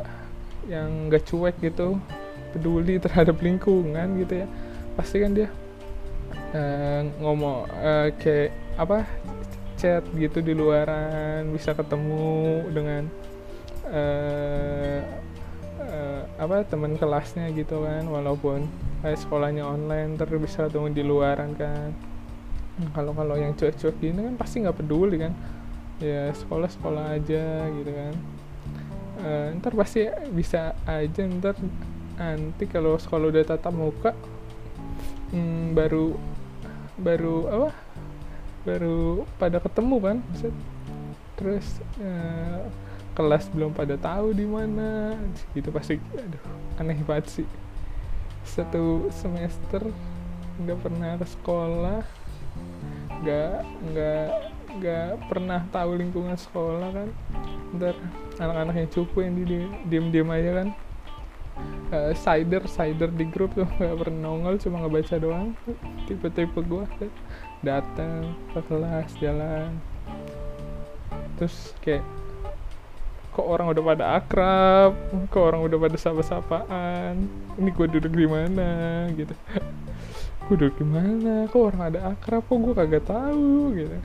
yang 0.66 1.12
nggak 1.12 1.22
cuek 1.28 1.56
gitu 1.60 2.00
peduli 2.56 2.98
terhadap 3.04 3.38
lingkungan 3.38 4.18
gitu 4.24 4.42
ya 4.42 4.46
pasti 4.94 5.22
kan 5.22 5.34
dia 5.34 5.48
uh, 6.54 7.02
ngomong 7.20 7.68
uh, 7.70 8.08
kayak 8.18 8.54
apa 8.74 9.06
chat 9.78 10.02
gitu 10.16 10.38
di 10.42 10.54
luaran 10.54 11.50
bisa 11.50 11.74
ketemu 11.74 12.62
dengan 12.70 13.02
uh, 13.90 14.98
uh, 15.82 16.22
apa 16.38 16.62
teman 16.66 16.94
kelasnya 16.96 17.50
gitu 17.52 17.82
kan 17.82 18.06
walaupun 18.06 18.66
uh, 19.02 19.14
sekolahnya 19.14 19.66
online 19.66 20.14
terus 20.16 20.38
bisa 20.40 20.70
ketemu 20.70 20.88
di 20.94 21.02
luaran 21.04 21.52
kan 21.58 21.90
kalau 22.90 23.14
kalau 23.14 23.38
yang 23.38 23.54
cuek-cuek 23.54 23.96
gini 24.02 24.20
kan 24.26 24.34
pasti 24.34 24.62
nggak 24.62 24.78
peduli 24.82 25.16
kan. 25.22 25.32
Ya 26.02 26.34
sekolah 26.34 26.66
sekolah 26.66 27.04
aja 27.14 27.70
gitu 27.70 27.90
kan. 27.94 28.14
Uh, 29.14 29.46
ntar 29.62 29.72
pasti 29.78 30.10
bisa 30.34 30.74
aja 30.84 31.22
ntar 31.38 31.54
nanti 32.18 32.66
kalau 32.66 32.98
sekolah 32.98 33.30
udah 33.30 33.46
tatap 33.46 33.74
muka 33.74 34.10
hmm, 35.30 35.74
baru 35.78 36.18
baru 36.98 37.36
apa? 37.46 37.70
Baru 38.64 39.28
pada 39.38 39.62
ketemu 39.62 39.96
kan 40.02 40.16
terus 41.34 41.78
uh, 42.02 42.66
kelas 43.14 43.46
belum 43.54 43.70
pada 43.70 43.94
tahu 43.94 44.34
di 44.34 44.46
mana 44.46 45.14
gitu 45.54 45.70
pasti 45.70 45.98
aduh 46.14 46.42
aneh 46.82 46.98
banget 47.06 47.42
sih. 47.42 47.48
Satu 48.42 49.08
semester 49.14 49.86
nggak 50.58 50.78
pernah 50.82 51.18
ke 51.18 51.26
sekolah 51.26 52.02
nggak 53.22 53.56
nggak 53.92 54.26
nggak 54.74 55.10
pernah 55.30 55.60
tahu 55.70 55.90
lingkungan 56.00 56.34
sekolah 56.34 56.90
kan. 56.90 57.08
Ntar 57.78 57.94
anak-anak 58.40 58.74
yang 58.74 58.90
cukup 58.90 59.22
yang 59.22 59.34
di 59.38 59.44
diem 59.86 60.06
diem 60.10 60.28
aja 60.30 60.50
kan. 60.62 60.68
Uh, 61.94 62.10
cider 62.18 62.66
cider 62.66 63.06
di 63.14 63.30
grup 63.30 63.54
tuh 63.54 63.68
nggak 63.78 63.94
pernah 63.94 64.18
nongol 64.26 64.58
cuma 64.58 64.82
ngebaca 64.82 65.14
doang. 65.22 65.54
Tipe-tipe 66.10 66.60
gua 66.66 66.88
kan. 66.98 67.10
Datang 67.62 68.34
ke 68.50 68.60
kelas 68.66 69.10
jalan. 69.22 69.70
Terus 71.38 71.74
kayak 71.82 72.02
kok 73.34 73.46
orang 73.46 73.70
udah 73.74 73.82
pada 73.82 74.04
akrab? 74.18 74.92
Kok 75.30 75.42
orang 75.42 75.62
udah 75.66 75.78
pada 75.78 75.98
sapa-sapaan? 75.98 77.26
Ini 77.58 77.70
gue 77.74 77.86
duduk 77.98 78.14
di 78.14 78.26
mana? 78.30 79.10
Gitu 79.10 79.34
gue 80.44 80.56
duduk 80.60 80.76
di 80.76 80.86
mana 80.86 81.48
kok 81.48 81.72
orang 81.72 81.82
ada 81.88 82.00
akrab? 82.12 82.44
Kok 82.44 82.58
gue 82.60 82.74
kagak 82.76 83.04
tahu 83.08 83.72
gitu. 83.72 83.96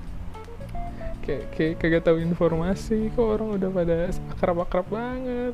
Kayak 1.27 1.43
kayak 1.51 1.74
kagak 1.84 2.03
tahu 2.08 2.17
informasi. 2.24 3.12
Kok 3.12 3.27
orang 3.27 3.50
udah 3.60 3.69
pada 3.69 3.98
akrab-akrab 4.31 4.88
banget. 4.88 5.53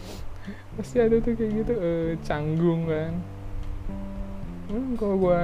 Pasti 0.76 0.96
ada 1.00 1.16
tuh 1.16 1.32
kayak 1.32 1.52
gitu. 1.64 1.74
Uh, 1.80 2.10
canggung 2.28 2.92
kan. 2.92 3.12
Hmm, 4.68 4.96
kalau 5.00 5.16
gue 5.16 5.40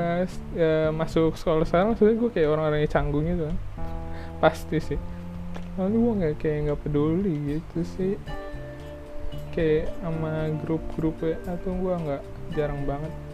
ya, 0.56 0.92
masuk 0.92 1.36
sekolah 1.36 1.64
sekarang 1.68 1.92
maksudnya 1.92 2.16
gue 2.16 2.30
kayak 2.32 2.48
orang-orang 2.48 2.80
yang 2.84 2.92
canggung 2.92 3.24
gitu 3.24 3.44
kan. 3.48 3.58
Pasti 4.40 4.78
sih. 4.84 5.00
Lalu 5.80 5.96
gue 5.96 6.12
nggak 6.20 6.34
kayak 6.44 6.58
nggak 6.68 6.80
peduli 6.84 7.34
gitu 7.56 7.78
sih. 7.96 8.14
Kayak 9.56 9.96
sama 10.04 10.52
grup-grup 10.60 11.16
atau 11.24 11.72
gue 11.72 11.94
nggak 12.04 12.22
jarang 12.52 12.84
banget 12.84 13.27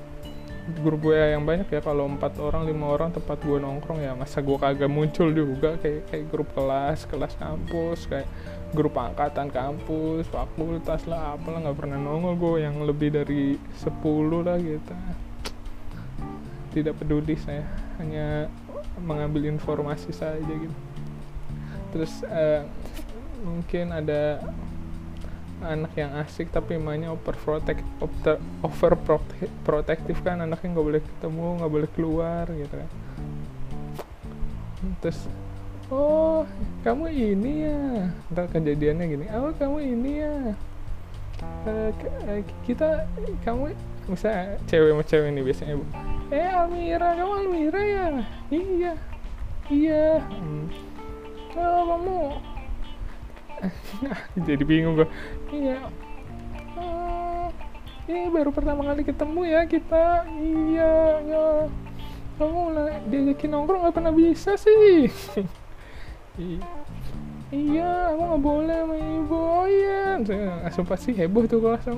grup 0.64 1.04
gue 1.04 1.16
yang 1.16 1.44
banyak 1.44 1.68
ya 1.68 1.85
kalau 1.85 2.09
empat 2.09 2.40
orang 2.40 2.64
lima 2.64 2.88
orang 2.88 3.12
tempat 3.12 3.37
gue 3.44 3.61
nongkrong 3.61 4.00
ya 4.00 4.16
masa 4.16 4.40
gue 4.40 4.56
kagak 4.56 4.88
muncul 4.88 5.28
juga 5.28 5.76
kayak 5.76 6.09
kayak 6.09 6.25
grup 6.33 6.49
kelas 6.56 7.04
kelas 7.04 7.37
kampus 7.37 8.09
kayak 8.09 8.25
grup 8.73 8.97
angkatan 8.97 9.52
kampus 9.52 10.25
fakultas 10.33 11.04
lah 11.04 11.37
apalah 11.37 11.68
nggak 11.68 11.76
pernah 11.76 12.00
nongol 12.00 12.35
gue 12.40 12.64
yang 12.64 12.80
lebih 12.80 13.12
dari 13.12 13.61
10 13.85 13.92
lah 14.40 14.56
gitu. 14.56 14.94
Tidak 16.75 16.94
peduli 16.97 17.37
saya 17.38 17.62
hanya 18.02 18.50
mengambil 18.99 19.47
informasi 19.47 20.11
saja 20.11 20.42
gitu. 20.42 20.78
Terus 21.94 22.25
uh, 22.26 22.66
mungkin 23.47 23.94
ada 23.94 24.42
anak 25.64 25.92
yang 25.97 26.12
asik 26.21 26.52
tapi 26.52 26.76
mainnya 26.76 27.11
over 27.11 27.35
protect 27.35 27.83
over, 27.99 28.37
over 28.62 28.92
protektif 29.64 30.21
kan 30.21 30.44
anaknya 30.44 30.76
nggak 30.76 30.87
boleh 30.87 31.02
ketemu 31.02 31.47
nggak 31.61 31.73
boleh 31.73 31.88
keluar 31.97 32.44
gitu 32.52 32.75
kan. 32.75 32.90
Terus 35.00 35.18
oh 35.88 36.44
kamu 36.85 37.04
ini 37.12 37.52
ya? 37.68 37.80
Ntar 38.33 38.47
kejadiannya 38.52 39.04
gini 39.09 39.26
oh 39.33 39.52
kamu 39.56 39.78
ini 39.83 40.12
ya? 40.21 40.37
Uh, 41.66 41.90
kita 42.64 43.04
kamu 43.42 43.75
misalnya 44.09 44.56
cewek 44.71 44.90
sama 44.94 45.04
cewek 45.04 45.28
ini 45.33 45.40
biasanya 45.42 45.75
bu 45.76 45.85
eh 46.33 46.49
Almira 46.49 47.09
kamu 47.16 47.33
Almira 47.44 47.80
ya? 47.83 48.06
Iya 48.52 48.92
iya. 49.68 50.09
Hmm. 50.25 50.68
oh 51.59 51.83
kamu 51.90 52.18
jadi 54.49 54.62
bingung 54.64 55.00
gue 55.00 55.09
iya. 55.52 55.88
Oh, 56.75 57.54
ini 58.11 58.26
baru 58.35 58.50
pertama 58.50 58.83
kali 58.83 59.06
ketemu 59.06 59.47
ya 59.47 59.62
kita. 59.62 60.26
Iya 60.26 61.23
ya. 61.23 61.47
Kamu 62.35 62.75
diajakin 63.06 63.54
nongkrong 63.54 63.87
gak 63.87 63.94
pernah 63.94 64.11
bisa 64.11 64.59
sih. 64.59 65.06
Iya 67.54 68.11
aku 68.11 68.23
nggak 68.26 68.42
boleh 68.42 68.78
sama 68.83 68.97
ibu. 68.99 69.38
Oh 69.38 69.66
iya 69.71 70.18
langsung 70.66 70.83
pasti 70.83 71.14
heboh 71.14 71.47
tuh 71.47 71.62
kelas 71.62 71.87
nah, 71.87 71.94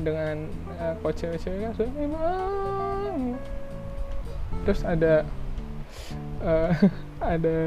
dengan 0.00 0.48
uh, 0.80 0.96
kok 1.02 1.12
cewek-cewek 1.18 1.60
kan 1.66 1.74
ah. 2.16 3.36
terus 4.64 4.80
ada 4.84 5.24
uh, 6.44 6.72
ada 7.20 7.58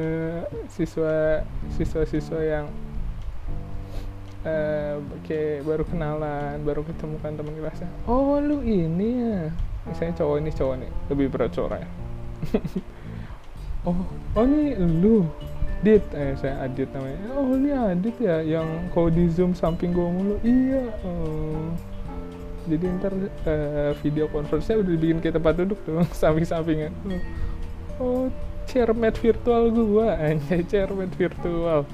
siswa 0.67 1.45
siswa-siswa 1.77 2.39
yang 2.41 2.65
uh, 4.43 4.97
kayak 5.23 5.63
baru 5.63 5.83
kenalan 5.85 6.57
baru 6.65 6.81
ketemu 6.83 7.15
kan 7.21 7.37
teman 7.37 7.53
kelasnya 7.53 7.89
oh 8.09 8.41
lu 8.41 8.59
ini 8.65 9.09
ya? 9.21 9.41
Misalnya 9.83 10.15
cowok 10.15 10.35
ini 10.39 10.51
cowok 10.55 10.75
nih 10.79 10.91
lebih 11.11 11.27
berat 11.27 11.51
cowok 11.51 11.77
ya? 11.77 11.89
Oh 13.83 13.99
oh 14.39 14.43
ini 14.47 14.79
lu. 14.79 15.27
Adit. 15.83 16.03
Eh 16.15 16.31
saya 16.39 16.63
Adit 16.63 16.87
namanya. 16.95 17.19
Oh 17.35 17.51
ini 17.51 17.75
Adit 17.75 18.15
ya 18.15 18.39
yang 18.39 18.87
kalau 18.95 19.11
di 19.11 19.27
zoom 19.27 19.51
samping 19.51 19.91
gue 19.91 20.07
mulu. 20.07 20.35
Iya 20.39 20.87
oh. 21.03 21.67
jadi 22.63 22.95
ntar 22.95 23.11
uh, 23.11 23.91
video 23.99 24.31
conference-nya 24.31 24.79
udah 24.79 24.95
bikin 24.95 25.19
kita 25.19 25.35
tempat 25.35 25.59
duduk 25.59 25.75
tuh 25.83 25.99
samping-sampingan. 26.23 26.95
Oh 27.99 28.31
chairmate 28.73 29.21
virtual 29.21 29.69
gue 29.69 30.07
anjay 30.09 30.65
chairmate 30.65 31.13
virtual. 31.13 31.85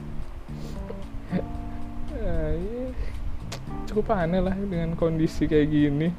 Cukup 3.90 4.14
aneh 4.14 4.38
lah 4.38 4.54
dengan 4.54 4.94
kondisi 4.94 5.50
kayak 5.50 5.68
gini. 5.74 6.14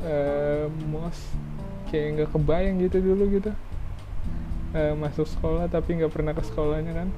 Uh, 0.00 0.72
mos 0.88 1.20
kayak 1.92 2.16
nggak 2.16 2.30
kebayang 2.32 2.80
gitu 2.80 2.98
dulu 2.98 3.28
gitu. 3.38 3.52
Uh, 4.74 4.96
masuk 4.98 5.28
sekolah 5.28 5.70
tapi 5.70 6.00
nggak 6.00 6.10
pernah 6.10 6.32
ke 6.32 6.42
sekolahnya 6.42 6.92
kan. 6.96 7.08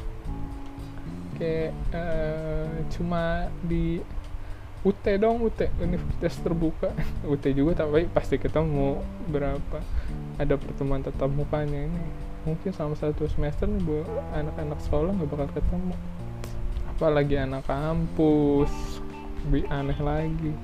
Kayak 1.39 1.73
uh, 1.95 2.67
cuma 2.99 3.47
di 3.65 4.03
UT 4.87 5.03
dong 5.19 5.43
UT 5.43 5.67
Universitas 5.83 6.39
Terbuka. 6.39 6.95
UT 7.33 7.43
juga 7.51 7.83
tapi 7.83 8.07
pasti 8.07 8.39
ketemu 8.39 9.03
berapa. 9.27 9.83
Ada 10.39 10.55
pertemuan 10.55 11.03
tetap 11.03 11.27
mukanya 11.27 11.91
ini. 11.91 12.05
Mungkin 12.47 12.71
selama 12.71 12.95
satu 12.95 13.27
semester 13.27 13.67
nih 13.67 13.83
buat 13.83 14.07
anak-anak 14.39 14.79
sekolah 14.87 15.11
nggak 15.11 15.31
bakal 15.35 15.49
ketemu. 15.59 15.95
Apalagi 16.95 17.35
anak 17.35 17.67
kampus. 17.67 18.71
Lebih 19.51 19.67
aneh 19.75 19.99
lagi. 19.99 20.55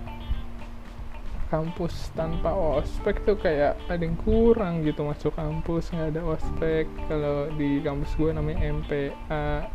Kampus 1.51 2.15
tanpa 2.15 2.55
ospek 2.55 3.27
tuh 3.27 3.37
kayak 3.37 3.77
ada 3.91 4.01
yang 4.01 4.17
kurang 4.23 4.87
gitu 4.87 5.03
masuk 5.03 5.35
kampus 5.35 5.91
nggak 5.91 6.15
ada 6.15 6.23
ospek. 6.31 6.87
Kalau 7.11 7.51
di 7.59 7.83
kampus 7.83 8.15
gue 8.15 8.31
namanya 8.31 8.71
MPA 8.71 9.67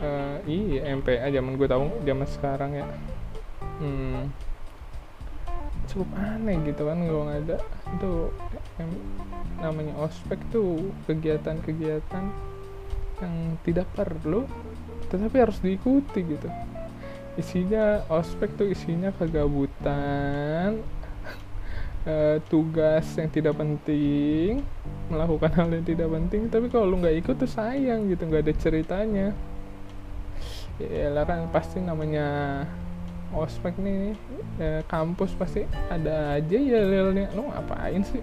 uh, 0.00 0.36
iya 0.44 0.92
MPA 0.96 1.28
zaman 1.32 1.56
gue 1.56 1.68
tahu 1.68 1.84
zaman 2.04 2.28
sekarang 2.28 2.70
ya. 2.76 2.86
Hmm, 3.76 4.32
cukup 5.88 6.08
aneh 6.16 6.56
gitu 6.64 6.82
kan 6.88 6.98
gue 7.00 7.22
nggak 7.22 7.40
ada. 7.48 7.56
Itu 7.96 8.32
namanya 9.60 9.94
ospek 10.00 10.40
tuh 10.52 10.92
kegiatan-kegiatan 11.08 12.24
yang 13.16 13.34
tidak 13.64 13.88
perlu 13.96 14.44
tetapi 15.08 15.36
harus 15.38 15.58
diikuti 15.62 16.20
gitu. 16.24 16.48
Isinya 17.36 18.04
ospek 18.08 18.56
tuh 18.56 18.68
isinya 18.72 19.12
kegabutan 19.12 20.80
uh, 22.08 22.36
tugas 22.50 23.04
yang 23.16 23.28
tidak 23.28 23.54
penting 23.56 24.64
melakukan 25.06 25.50
hal 25.54 25.68
yang 25.70 25.86
tidak 25.86 26.08
penting 26.10 26.50
tapi 26.50 26.66
kalau 26.66 26.90
lu 26.90 26.96
nggak 26.98 27.16
ikut 27.22 27.36
tuh 27.38 27.50
sayang 27.50 28.10
gitu 28.10 28.26
nggak 28.26 28.42
ada 28.42 28.54
ceritanya 28.58 29.28
ya 30.80 31.24
kan 31.24 31.48
pasti 31.50 31.80
namanya 31.80 32.62
ospek 33.32 33.74
nih 33.80 34.14
eh, 34.60 34.80
kampus 34.86 35.34
pasti 35.34 35.64
ada 35.90 36.38
aja 36.38 36.56
ya 36.56 36.80
lelnya 36.84 37.32
lu 37.32 37.48
ngapain 37.48 38.02
sih? 38.04 38.22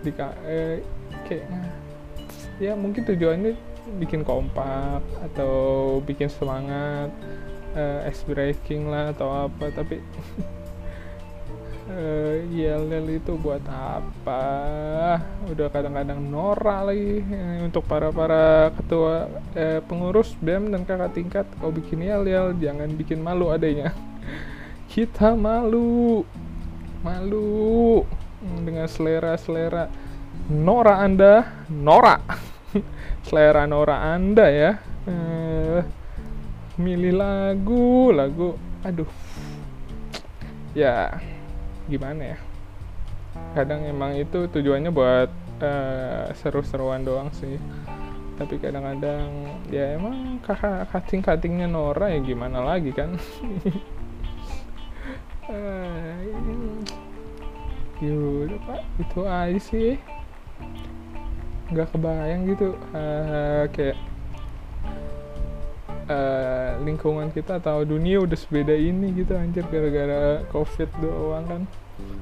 Di 0.00 0.10
eh, 0.46 0.80
kayak 1.28 1.46
ya 2.60 2.76
mungkin 2.76 3.04
tujuannya 3.08 3.56
bikin 3.98 4.22
kompak 4.22 5.00
atau 5.24 5.98
bikin 6.04 6.28
semangat 6.28 7.08
uh, 7.74 8.06
ice 8.06 8.22
breaking 8.28 8.92
lah 8.92 9.10
atau 9.16 9.48
apa 9.48 9.72
tapi 9.72 9.98
uh, 11.90 12.34
yel 12.54 12.86
yel 12.86 13.06
itu 13.10 13.34
buat 13.34 13.62
apa? 13.66 14.44
Udah 15.50 15.66
kadang-kadang 15.68 16.22
norak 16.22 16.90
lagi. 16.90 17.26
Uh, 17.26 17.66
untuk 17.66 17.82
para 17.90 18.14
para 18.14 18.70
ketua 18.78 19.26
uh, 19.58 19.80
pengurus 19.84 20.32
bem 20.38 20.70
dan 20.70 20.86
kakak 20.86 21.12
tingkat 21.12 21.46
kau 21.58 21.74
bikin 21.74 22.06
yel 22.06 22.22
yel 22.24 22.54
jangan 22.56 22.88
bikin 22.94 23.18
malu 23.18 23.50
adanya 23.50 23.90
kita 24.92 25.34
malu. 25.34 26.22
Malu. 27.02 28.06
Dengan 28.40 28.88
selera 28.88 29.36
selera 29.36 29.90
Nora 30.48 31.02
Anda 31.02 31.64
Nora. 31.68 32.16
Selera 33.26 33.68
Nora 33.68 34.14
Anda 34.16 34.46
ya. 34.48 34.72
Uh, 35.04 35.80
milih 36.80 37.18
lagu 37.20 38.14
lagu 38.14 38.56
aduh. 38.80 39.10
Ya 40.72 41.20
gimana 41.90 42.34
ya? 42.34 42.38
Kadang 43.58 43.82
emang 43.82 44.14
itu 44.14 44.46
tujuannya 44.46 44.94
buat 44.94 45.30
uh, 45.58 46.30
seru-seruan 46.38 47.02
doang 47.02 47.34
sih. 47.34 47.58
Tapi 48.38 48.56
kadang-kadang 48.62 49.28
ya 49.68 49.98
emang 49.98 50.38
kakak 50.40 50.88
kating 50.94 51.20
katingnya 51.20 51.66
Nora 51.66 52.14
ya 52.14 52.22
gimana 52.22 52.62
lagi 52.62 52.94
kan? 52.94 53.18
Uh, 55.50 56.14
yaudah 57.98 58.54
pak. 58.70 58.86
Itu 59.02 59.26
aja 59.26 59.58
sih. 59.58 59.98
Nggak 61.74 61.90
kebayang 61.90 62.46
gitu. 62.54 62.78
Uh, 62.94 63.66
kayak 63.74 63.98
uh, 66.10 66.70
lingkungan 66.82 67.30
kita 67.30 67.62
atau 67.62 67.86
dunia 67.86 68.18
udah 68.20 68.38
sebeda 68.38 68.74
ini 68.74 69.14
gitu 69.14 69.38
anjir 69.38 69.64
gara-gara 69.70 70.42
covid 70.50 70.90
doang 70.98 71.46
kan 71.46 71.62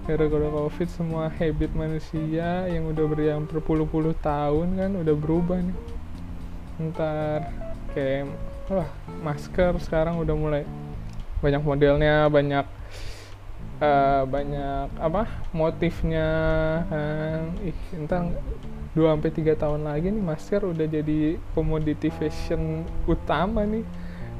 gara-gara 0.08 0.48
covid 0.48 0.88
semua 0.88 1.28
habit 1.28 1.68
manusia 1.76 2.64
yang 2.64 2.88
udah 2.88 3.04
beriang 3.04 3.44
berpuluh-puluh 3.44 4.16
tahun 4.24 4.80
kan 4.80 4.90
udah 4.96 5.14
berubah 5.14 5.60
nih. 5.60 5.78
Ntar 6.92 7.52
kayak 7.92 8.32
wah 8.72 8.88
masker 9.20 9.76
sekarang 9.84 10.16
udah 10.20 10.34
mulai 10.36 10.62
banyak 11.44 11.62
modelnya 11.62 12.26
banyak 12.32 12.66
uh, 13.84 14.22
banyak 14.24 14.88
apa 14.96 15.28
motifnya 15.52 16.28
kan. 16.88 17.52
Ih 17.64 17.78
entar 17.94 18.32
2 18.96 19.04
sampai 19.04 19.30
3 19.30 19.62
tahun 19.62 19.80
lagi 19.86 20.10
nih 20.10 20.24
masker 20.24 20.64
udah 20.64 20.86
jadi 20.88 21.38
komoditi 21.54 22.10
fashion 22.10 22.82
utama 23.06 23.62
nih. 23.62 23.84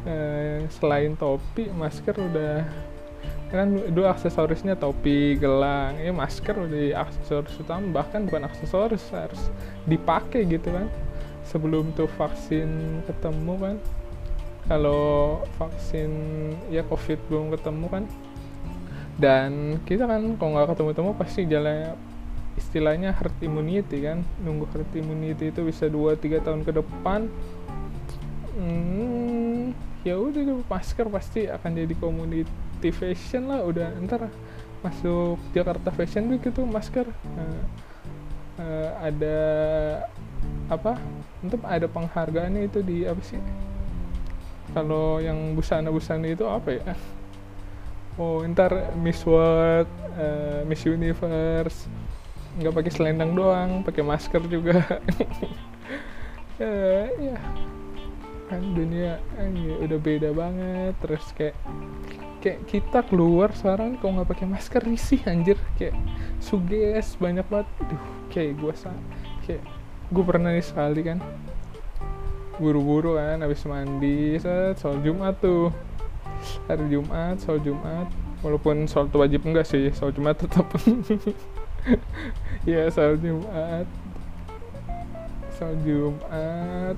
Eh, 0.08 0.64
selain 0.72 1.18
topi 1.18 1.68
masker 1.68 2.16
udah 2.16 2.64
kan 3.48 3.72
dua 3.96 4.12
aksesorisnya 4.12 4.76
topi 4.76 5.40
gelang 5.40 5.96
ya 5.96 6.12
masker 6.12 6.52
udah 6.52 7.00
aksesoris 7.08 7.56
utama 7.56 8.04
bahkan 8.04 8.28
bukan 8.28 8.44
aksesoris 8.44 9.08
harus 9.08 9.48
dipakai 9.88 10.44
gitu 10.44 10.68
kan. 10.68 10.86
Sebelum 11.48 11.96
tuh 11.96 12.08
vaksin 12.20 13.00
ketemu 13.08 13.54
kan. 13.56 13.76
Kalau 14.68 15.40
vaksin 15.56 16.12
ya 16.68 16.84
covid 16.84 17.16
belum 17.32 17.56
ketemu 17.56 17.86
kan. 17.88 18.04
Dan 19.16 19.80
kita 19.88 20.04
kan 20.04 20.36
kalau 20.36 20.50
nggak 20.54 20.76
ketemu-temu 20.76 21.10
pasti 21.16 21.48
jalan 21.48 21.96
istilahnya 22.60 23.16
herd 23.16 23.32
immunity 23.40 24.04
kan. 24.04 24.20
Nunggu 24.44 24.68
herd 24.76 24.92
immunity 24.92 25.48
itu 25.48 25.64
bisa 25.64 25.88
2-3 25.88 26.44
tahun 26.44 26.60
ke 26.68 26.72
depan. 26.84 27.32
Hmm, 28.60 29.72
ya 30.04 30.20
udah 30.20 30.60
masker 30.68 31.08
pasti 31.08 31.48
akan 31.48 31.70
jadi 31.72 31.94
community 32.78 32.94
fashion 32.94 33.50
lah 33.50 33.66
udah 33.66 33.90
ntar 34.06 34.30
masuk 34.86 35.42
Jakarta 35.50 35.90
Fashion 35.90 36.30
Week 36.30 36.46
itu 36.46 36.62
masker. 36.62 37.10
Uh, 37.10 37.62
uh, 38.62 38.90
ada 39.02 39.38
apa? 40.70 40.94
Untuk 41.42 41.58
ada 41.66 41.90
penghargaannya 41.90 42.70
itu 42.70 42.78
di 42.86 43.02
apa 43.02 43.18
sih? 43.26 43.42
Kalau 44.70 45.18
yang 45.18 45.58
busana-busana 45.58 46.30
itu 46.30 46.46
apa 46.46 46.78
ya? 46.78 46.94
Oh 48.14 48.46
ntar 48.46 48.94
Miss 48.94 49.26
World 49.26 49.90
uh, 50.14 50.62
Miss 50.62 50.86
Universe 50.86 51.90
nggak 52.58 52.74
pakai 52.74 52.90
selendang 52.94 53.34
doang 53.34 53.82
pakai 53.82 54.06
masker 54.06 54.46
juga. 54.46 54.78
Ya, 56.58 57.06
ya 57.22 57.38
kan 58.48 58.74
dunia 58.74 59.20
ya, 59.20 59.74
udah 59.84 59.98
beda 60.00 60.32
banget 60.32 60.96
terus 61.04 61.22
kayak 61.36 61.54
kayak 62.38 62.70
kita 62.70 63.02
keluar 63.06 63.50
sekarang 63.54 63.98
kalau 63.98 64.18
nggak 64.18 64.30
pakai 64.30 64.46
masker 64.46 64.82
risih 64.86 65.20
anjir. 65.26 65.58
Kayak 65.74 65.98
suges 66.38 67.18
banyak 67.18 67.46
banget. 67.50 67.68
Duh 67.86 68.04
kayak 68.30 68.52
gue 68.60 68.72
sa 68.74 68.90
kayak 69.44 69.62
gue 70.08 70.24
pernah 70.24 70.50
nih 70.54 70.64
sekali 70.64 71.00
kan. 71.02 71.18
Buru-buru 72.58 73.18
kan 73.18 73.42
habis 73.42 73.62
mandi 73.66 74.38
set 74.38 74.78
soal 74.78 74.98
Jumat 75.02 75.38
tuh. 75.38 75.70
Hari 76.70 76.86
Jumat 76.90 77.42
soal 77.42 77.58
Jumat. 77.62 78.06
Walaupun 78.42 78.86
soal 78.86 79.10
wajib 79.10 79.42
enggak 79.42 79.66
sih 79.66 79.90
soal 79.90 80.14
Jumat 80.14 80.38
tetap 80.38 80.66
ya 82.70 82.86
soal 82.90 83.18
Jumat. 83.18 83.86
Soal 85.58 85.74
Jumat 85.82 86.94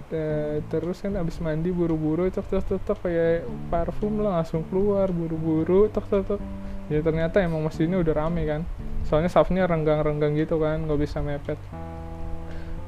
uh, 0.00 0.56
terus 0.70 1.02
kan 1.02 1.14
abis 1.18 1.38
mandi 1.42 1.68
buru-buru 1.74 2.30
tok 2.30 2.46
tok 2.48 2.64
tok 2.64 2.80
tok 2.86 2.98
kayak 3.06 3.44
parfum 3.68 4.22
lah 4.22 4.40
langsung 4.40 4.64
keluar 4.66 5.10
buru-buru 5.10 5.90
tok 5.90 6.06
tok 6.08 6.22
tok. 6.24 6.40
Ya 6.88 7.04
ternyata 7.04 7.44
emang 7.44 7.66
masjidnya 7.66 8.00
udah 8.00 8.14
rame 8.14 8.42
kan. 8.48 8.62
Soalnya 9.04 9.28
safnya 9.28 9.68
renggang-renggang 9.68 10.38
gitu 10.38 10.58
kan 10.62 10.82
nggak 10.84 11.00
bisa 11.00 11.20
mepet. 11.20 11.60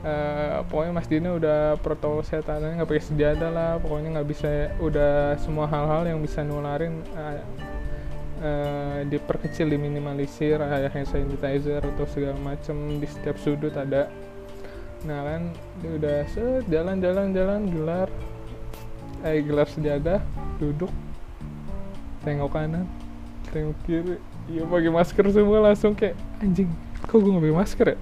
Uh, 0.01 0.65
pokoknya 0.73 0.93
Mas 0.97 1.05
Dina 1.13 1.37
udah 1.37 1.77
protokol 1.85 2.25
kesehatannya 2.25 2.81
nggak 2.81 2.89
pakai 2.89 3.05
sejadah 3.05 3.51
lah. 3.53 3.73
Pokoknya 3.83 4.21
nggak 4.21 4.29
bisa 4.29 4.49
udah 4.81 5.37
semua 5.43 5.69
hal-hal 5.69 6.09
yang 6.09 6.19
bisa 6.25 6.41
nularin 6.41 7.05
uh, 7.13 7.41
uh, 8.41 8.99
diperkecil 9.07 9.69
diminimalisir 9.69 10.57
kayak 10.57 10.93
hand 10.93 11.09
sanitizer 11.09 11.85
atau 11.85 12.07
segala 12.09 12.37
macem 12.41 12.99
di 12.99 13.07
setiap 13.07 13.37
sudut 13.37 13.73
ada 13.77 14.09
nah 15.01 15.25
kan 15.25 15.43
dia 15.81 15.91
udah 15.97 16.17
set 16.29 16.65
jalan-jalan 16.69 17.33
jalan 17.33 17.61
gelar. 17.73 18.09
Eh 19.25 19.41
gelar 19.45 19.69
sejadah 19.69 20.21
duduk. 20.61 20.93
Tengok 22.25 22.53
kanan 22.53 22.85
tengok 23.51 23.77
kiri. 23.89 24.17
Iya 24.51 24.69
pakai 24.69 24.91
masker 24.93 25.25
semua 25.33 25.59
langsung 25.73 25.97
kayak 25.97 26.17
anjing 26.43 26.69
kok 27.07 27.17
gue 27.17 27.33
nggak 27.33 27.57
masker 27.57 27.87
ya? 27.97 27.99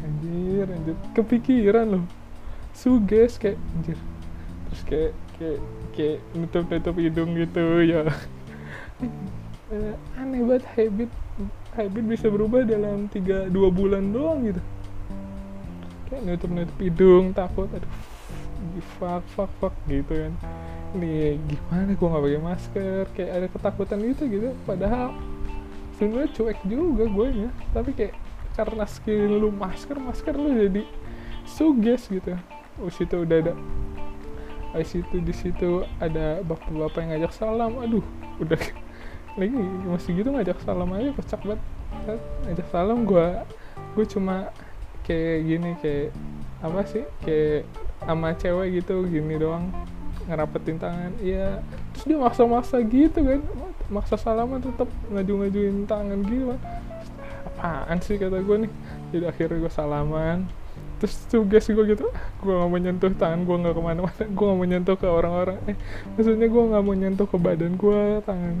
Anjir 0.00 0.66
anjir. 0.68 0.96
Kepikiran 1.12 1.86
loh. 1.98 2.04
Suges 2.72 3.36
kayak 3.36 3.60
anjir. 3.76 3.98
Terus 4.70 4.82
kayak 4.88 5.12
kayak 5.36 5.60
kayak 5.92 6.16
nutup 6.32 6.64
nutup 6.68 6.96
hidung 6.96 7.36
gitu 7.36 7.62
ya. 7.84 8.08
Eh, 9.70 9.94
aneh 10.18 10.42
banget 10.42 10.66
habit 10.74 11.10
habit 11.78 12.04
bisa 12.04 12.26
berubah 12.26 12.66
dalam 12.66 13.06
tiga 13.06 13.46
dua 13.46 13.70
bulan 13.70 14.10
doang 14.10 14.50
gitu 14.50 14.58
kayak 16.10 16.22
nutup 16.26 16.50
nutup 16.50 16.78
hidung 16.82 17.24
takut 17.30 17.70
aduh 17.70 17.92
fuck 19.00 19.24
fuck 19.32 19.50
fuck 19.58 19.74
gitu 19.88 20.28
kan. 20.28 20.34
Ini 20.90 21.38
gimana 21.46 21.94
gue 21.94 22.06
nggak 22.10 22.24
pakai 22.26 22.42
masker? 22.42 23.04
Kayak 23.14 23.30
ada 23.30 23.46
ketakutan 23.46 23.98
gitu 24.04 24.22
gitu. 24.26 24.48
Padahal 24.66 25.14
sebenarnya 25.96 26.30
cuek 26.32 26.58
juga 26.64 27.04
gue 27.04 27.28
ya 27.46 27.50
tapi 27.76 27.90
kayak 27.92 28.16
karena 28.56 28.84
skill 28.88 29.36
lu 29.36 29.48
masker 29.52 29.96
masker 30.00 30.34
lu 30.34 30.50
jadi 30.52 30.82
suges 31.44 32.08
gitu. 32.08 32.36
Oh 32.80 32.88
situ 32.88 33.24
udah 33.24 33.36
ada 33.40 33.54
di 34.70 34.86
situ 34.86 35.16
di 35.18 35.34
situ 35.34 35.82
ada 35.98 36.40
bapak-bapak 36.46 36.98
yang 37.04 37.10
ngajak 37.16 37.32
salam. 37.36 37.76
Aduh 37.80 38.04
udah 38.40 38.60
lagi 39.38 39.56
masih 39.86 40.10
gitu 40.20 40.28
ngajak 40.34 40.58
salam 40.64 40.90
aja 40.96 41.10
kocak 41.14 41.40
banget. 41.44 41.60
Ngajak 42.48 42.66
salam 42.72 42.98
gue 43.04 43.26
gue 43.96 44.04
cuma 44.06 44.52
kayak 45.04 45.38
gini 45.44 45.70
kayak 45.80 46.08
apa 46.60 46.80
sih? 46.88 47.04
Kayak 47.24 47.68
sama 48.00 48.32
cewek 48.36 48.80
gitu 48.80 49.04
gini 49.08 49.36
doang 49.36 49.68
ngerapetin 50.28 50.78
tangan. 50.78 51.12
Iya 51.20 51.60
terus 51.92 52.04
dia 52.06 52.18
maksa-maksa 52.18 52.76
gitu 52.86 53.18
kan. 53.18 53.40
Maksa 53.90 54.14
salaman 54.14 54.62
tetap 54.62 54.86
ngaju-ngajuin 55.10 55.84
tangan 55.90 56.18
gitu 56.24 56.54
kan. 56.54 56.60
Apaan 57.50 57.98
sih 58.00 58.16
kata 58.16 58.38
gue 58.40 58.56
nih? 58.66 58.72
Jadi 59.10 59.24
akhirnya 59.26 59.56
gue 59.66 59.72
salaman. 59.72 60.38
Terus 61.00 61.16
tugas 61.32 61.64
gue 61.64 61.84
gitu 61.96 62.06
gue 62.44 62.52
gak 62.52 62.68
mau 62.68 62.76
nyentuh 62.76 63.12
tangan 63.16 63.40
gue 63.44 63.56
gak 63.56 63.74
ke 63.74 63.82
mana-mana. 63.82 64.24
Gue 64.36 64.44
gak 64.46 64.58
mau 64.58 64.68
nyentuh 64.68 64.96
ke 64.96 65.06
orang-orang. 65.08 65.58
Eh 65.66 65.76
maksudnya 66.14 66.46
gue 66.46 66.62
gak 66.70 66.84
mau 66.84 66.94
nyentuh 66.94 67.26
ke 67.26 67.36
badan 67.36 67.72
gue 67.74 68.00
tangan. 68.22 68.56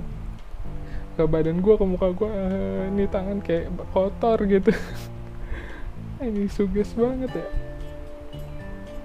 Ke 1.14 1.24
badan 1.28 1.56
gue 1.60 1.74
ke 1.76 1.84
muka 1.84 2.08
gue 2.16 2.30
eh, 2.32 2.82
ini 2.90 3.04
tangan 3.06 3.38
kayak 3.44 3.70
kotor 3.92 4.40
gitu 4.48 4.72
ini 6.24 6.46
suges 6.48 6.92
banget 6.96 7.32
ya. 7.32 7.48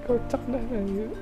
Kocak 0.06 0.42
dah 0.52 0.62
gitu 0.70 1.16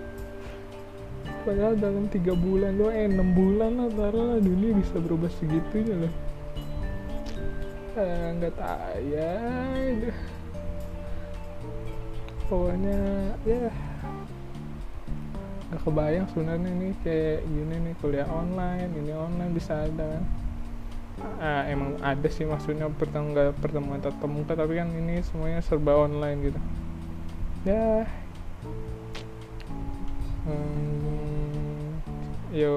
padahal 1.43 1.75
dalam 1.75 2.07
tiga 2.07 2.31
bulan 2.31 2.79
doang 2.79 2.95
eh 2.95 3.07
enam 3.07 3.35
bulan 3.35 3.71
lah 3.75 3.89
taruh 3.91 4.25
lah 4.35 4.39
dunia 4.39 4.71
bisa 4.79 4.95
berubah 4.95 5.27
segitunya 5.27 6.07
loh. 6.07 6.13
Eh, 7.93 8.27
nggak 8.39 8.55
tahu 8.57 8.97
ya 9.11 9.35
pokoknya 12.47 12.99
ya. 13.43 13.67
Nggak 15.67 15.81
kebayang 15.83 16.27
sebenarnya 16.31 16.69
ini 16.69 16.89
kayak 17.03 17.39
gini 17.43 17.75
nih 17.91 17.93
kuliah 17.99 18.29
online 18.31 18.91
ini 18.93 19.11
online 19.11 19.51
bisa 19.51 19.83
ada 19.83 20.19
kan 20.19 20.23
ah, 21.39 21.63
emang 21.67 21.99
ada 21.99 22.27
sih 22.31 22.47
maksudnya 22.47 22.87
pertemuan 22.91 23.51
pertemuan 23.57 23.99
tatap 23.99 24.29
muka 24.29 24.55
tapi 24.55 24.79
kan 24.79 24.89
ini 24.91 25.19
semuanya 25.23 25.59
serba 25.63 25.95
online 25.95 26.39
gitu. 26.51 26.59
Ya. 27.63 28.03
Hmm, 30.43 32.03
ya 32.51 32.71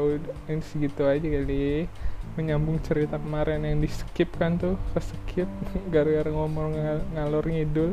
ini 0.46 0.62
segitu 0.62 1.02
aja 1.06 1.26
kali. 1.26 1.90
Menyambung 2.36 2.78
cerita 2.84 3.16
kemarin 3.16 3.64
yang 3.64 3.80
di 3.80 3.88
skip 3.88 4.28
kan 4.36 4.60
tuh 4.60 4.76
ke 4.92 5.00
skip 5.00 5.48
gara-gara 5.94 6.30
ngomong 6.30 6.74
ngal 6.74 6.98
ngalor 7.14 7.44
ngidul. 7.46 7.92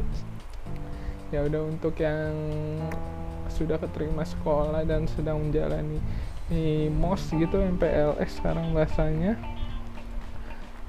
Ya 1.33 1.45
udah 1.45 1.61
untuk 1.65 1.97
yang 1.97 2.33
sudah 3.49 3.77
keterima 3.77 4.25
sekolah 4.25 4.85
dan 4.85 5.05
sedang 5.05 5.37
menjalani 5.49 6.01
mos 6.93 7.33
gitu 7.33 7.57
MPLS 7.57 8.37
sekarang 8.41 8.75
bahasanya 8.75 9.39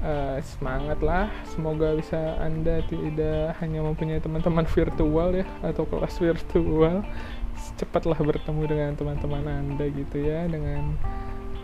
uh, 0.05 0.39
semangat 0.45 1.01
lah. 1.01 1.33
Semoga 1.49 1.97
bisa 1.97 2.37
anda 2.39 2.85
tidak 2.87 3.57
hanya 3.65 3.81
mempunyai 3.81 4.21
teman-teman 4.21 4.69
virtual 4.69 5.33
ya 5.33 5.47
atau 5.65 5.89
kelas 5.89 6.21
virtual. 6.21 7.03
Cepatlah 7.81 8.21
bertemu 8.21 8.63
dengan 8.69 8.91
teman-teman 8.95 9.45
anda 9.49 9.89
gitu 9.89 10.21
ya 10.21 10.45
dengan 10.47 10.95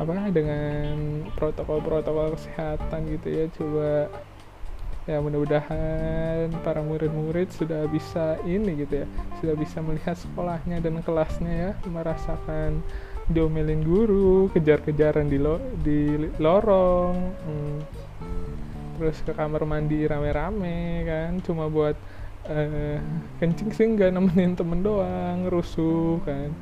apa 0.01 0.33
dengan 0.33 1.23
protokol-protokol 1.37 2.35
kesehatan 2.41 3.01
gitu 3.15 3.29
ya. 3.29 3.45
Coba 3.53 4.09
ya 5.09 5.19
mudah-mudahan 5.19 6.53
para 6.61 6.85
murid-murid 6.85 7.49
sudah 7.51 7.89
bisa 7.89 8.37
ini 8.45 8.85
gitu 8.85 9.03
ya 9.03 9.07
sudah 9.41 9.55
bisa 9.57 9.81
melihat 9.81 10.15
sekolahnya 10.15 10.79
dan 10.79 11.01
kelasnya 11.01 11.51
ya 11.51 11.71
merasakan 11.89 12.85
diomelin 13.31 13.87
guru 13.87 14.51
kejar-kejaran 14.51 15.31
di 15.31 15.39
lo 15.39 15.63
di 15.81 16.19
lorong 16.43 17.17
hmm. 17.47 17.79
terus 18.99 19.23
ke 19.23 19.33
kamar 19.33 19.65
mandi 19.65 20.05
rame-rame 20.05 21.07
kan? 21.07 21.33
Cuma 21.41 21.71
buat 21.71 21.97
uh, 22.51 22.99
kencing 23.41 23.71
sih 23.73 23.87
nggak 23.97 24.13
nemenin 24.13 24.59
temen 24.59 24.85
doang 24.85 25.49
rusuh 25.49 26.21
kan? 26.27 26.53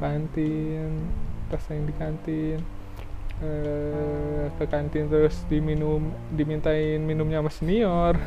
Kantin 0.00 0.96
yang 1.50 1.84
di 1.86 1.94
kantin. 1.94 2.58
Uh, 3.40 4.52
ke 4.60 4.68
kantin 4.68 5.08
terus 5.08 5.48
diminum 5.48 6.12
dimintain 6.34 7.00
minumnya 7.00 7.44
sama 7.44 7.50
senior. 7.52 8.14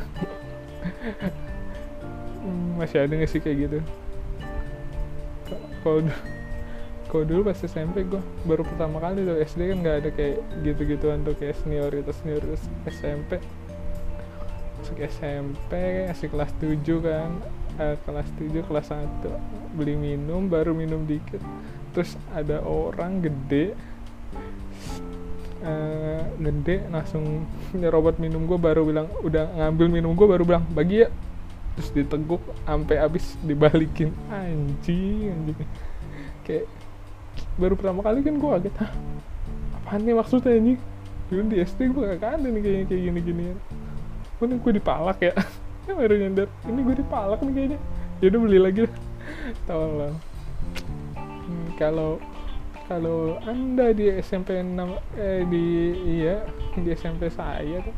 Hmm, 2.44 2.76
masih 2.76 3.00
ada 3.00 3.16
nggak 3.16 3.32
sih 3.32 3.40
kayak 3.40 3.56
gitu? 3.56 3.78
Kalau 5.80 6.04
kalau 7.14 7.30
dulu 7.30 7.46
pas 7.46 7.54
SMP 7.54 8.02
gue 8.10 8.18
baru 8.42 8.66
pertama 8.66 8.98
kali 8.98 9.22
tuh. 9.22 9.38
SD 9.38 9.70
kan 9.70 9.76
nggak 9.86 9.96
ada 10.02 10.10
kayak 10.10 10.36
gitu-gituan 10.66 11.22
tuh 11.22 11.38
kayak 11.38 11.54
senioritas 11.62 12.18
senioritas 12.18 12.66
SMP 12.90 13.38
masuk 14.82 14.98
SMP 14.98 15.70
masih 16.10 16.28
kelas 16.34 16.50
7 16.58 17.06
kan. 17.06 17.30
Eh, 17.78 17.94
kelas 18.02 18.28
7 18.34 18.66
kelas 18.66 18.86
1 18.90 19.30
beli 19.78 19.94
minum 19.94 20.50
baru 20.50 20.74
minum 20.74 21.06
dikit. 21.06 21.38
Terus 21.94 22.18
ada 22.34 22.58
orang 22.66 23.22
gede 23.22 23.78
uh, 25.62 26.22
gede 26.34 26.82
langsung 26.90 27.46
nyerobot 27.78 28.18
minum 28.18 28.42
gue 28.42 28.58
baru 28.58 28.82
bilang 28.82 29.06
udah 29.22 29.54
ngambil 29.54 29.86
minum 29.86 30.18
gue 30.18 30.26
baru 30.26 30.42
bilang 30.42 30.66
bagi 30.74 31.06
ya. 31.06 31.08
Terus 31.78 31.94
diteguk 31.94 32.42
sampai 32.66 32.98
habis 32.98 33.38
dibalikin. 33.46 34.10
Anjing 34.34 35.30
anjing. 35.30 35.62
Kayak 36.42 36.66
baru 37.54 37.74
pertama 37.78 38.00
kali 38.02 38.20
kan 38.26 38.34
gue 38.38 38.50
kaget 38.58 38.74
hah 38.82 38.92
apaan 39.82 40.00
nih 40.02 40.16
maksudnya 40.16 40.52
ini? 40.58 40.74
Dulu 41.28 41.42
di 41.48 41.56
SD 41.62 41.80
gue 41.92 42.04
gak 42.18 42.40
ada 42.40 42.46
nih 42.46 42.60
kayaknya 42.60 42.84
kayak 42.90 43.02
gini 43.08 43.20
gini 43.22 43.44
oh 44.40 44.44
ini 44.44 44.54
gue 44.60 44.72
dipalak 44.76 45.18
ya. 45.22 45.32
Ini 45.84 45.92
baru 46.00 46.14
nyadar 46.16 46.48
ini 46.64 46.80
gue 46.80 46.96
dipalak 46.96 47.40
nih 47.44 47.52
kayaknya. 47.52 47.78
Ya 48.24 48.26
udah 48.32 48.40
beli 48.40 48.56
lagi 48.56 48.80
lah. 48.88 48.96
Tolong. 49.68 50.16
Hmm, 51.44 51.66
kalau 51.76 52.16
kalau 52.88 53.36
anda 53.44 53.92
di 53.92 54.08
SMP 54.16 54.64
6 54.64 54.80
eh 55.20 55.44
di 55.44 55.64
iya 56.08 56.40
di 56.72 56.88
SMP 56.96 57.28
saya 57.28 57.84
tuh 57.84 57.96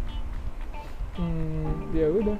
hmm, 1.22 1.94
ya 1.94 2.10
udah. 2.10 2.38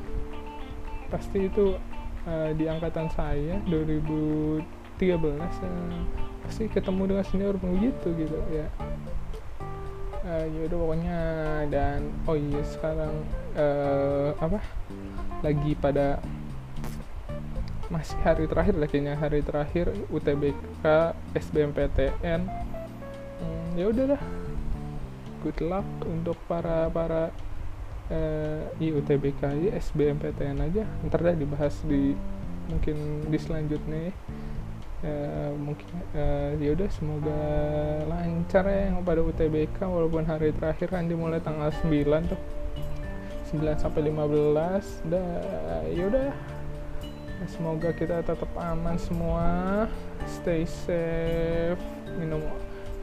Pasti 1.15 1.47
itu 1.47 1.79
uh, 2.27 2.51
di 2.59 2.67
angkatan 2.67 3.07
saya 3.15 3.63
2013 3.71 4.67
uh, 5.07 5.47
pasti 6.47 6.71
ketemu 6.71 7.03
dengan 7.11 7.25
senior 7.27 7.59
begitu 7.59 8.09
gitu 8.15 8.39
ya. 8.55 8.71
Uh, 10.27 10.47
ya 10.47 10.61
udah 10.71 10.79
pokoknya 10.79 11.21
dan 11.71 12.11
oh 12.27 12.35
iya 12.39 12.63
sekarang 12.67 13.15
uh, 13.55 14.35
apa 14.39 14.59
lagi 15.43 15.75
pada 15.79 16.19
masih 17.87 18.19
hari 18.27 18.51
terakhir 18.51 18.75
lah 18.75 18.91
kayaknya 18.91 19.15
hari 19.15 19.47
terakhir 19.47 19.95
UTBK 20.11 20.83
SBMPTN 21.35 22.41
hmm, 22.47 23.67
ya 23.75 23.87
udahlah. 23.91 24.23
Good 25.43 25.63
luck 25.63 25.87
untuk 26.07 26.39
para 26.51 26.91
para 26.91 27.31
uh, 28.11 28.83
IUTBK 28.83 29.71
SBMPTN 29.79 30.59
aja. 30.63 30.83
Ntar 31.07 31.23
dah 31.23 31.37
dibahas 31.39 31.75
di 31.87 32.15
mungkin 32.67 33.27
di 33.31 33.39
selanjutnya 33.39 34.11
ya. 34.11 34.15
Uh, 35.05 35.53
mungkin 35.61 35.93
uh, 36.17 36.57
ya 36.57 36.73
udah 36.73 36.89
semoga 36.89 37.43
lancar 38.09 38.65
ya 38.65 38.89
yang 38.89 39.05
pada 39.05 39.21
UTBK 39.21 39.85
walaupun 39.85 40.25
hari 40.25 40.57
terakhir 40.57 40.89
kan 40.89 41.05
dimulai 41.05 41.37
tanggal 41.45 41.69
9 41.85 42.33
tuh. 42.33 42.41
9 43.53 43.77
sampai 43.77 44.09
15 44.09 45.13
dah 45.13 45.85
ya 45.93 46.05
udah. 46.09 46.33
Semoga 47.45 47.93
kita 47.93 48.25
tetap 48.25 48.49
aman 48.57 48.97
semua 48.97 49.85
stay 50.25 50.65
safe 50.65 51.79
minum 52.17 52.41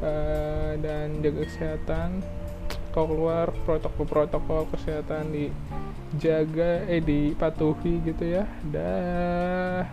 uh, 0.02 0.74
dan 0.82 1.22
jaga 1.22 1.46
kesehatan. 1.46 2.26
Kalau 2.90 3.10
keluar 3.10 3.50
protokol-protokol 3.66 4.70
kesehatan 4.74 5.30
dijaga 5.34 6.90
eh 6.90 7.02
dipatuhi 7.02 8.02
gitu 8.02 8.42
ya. 8.42 8.50
Dah 8.74 9.86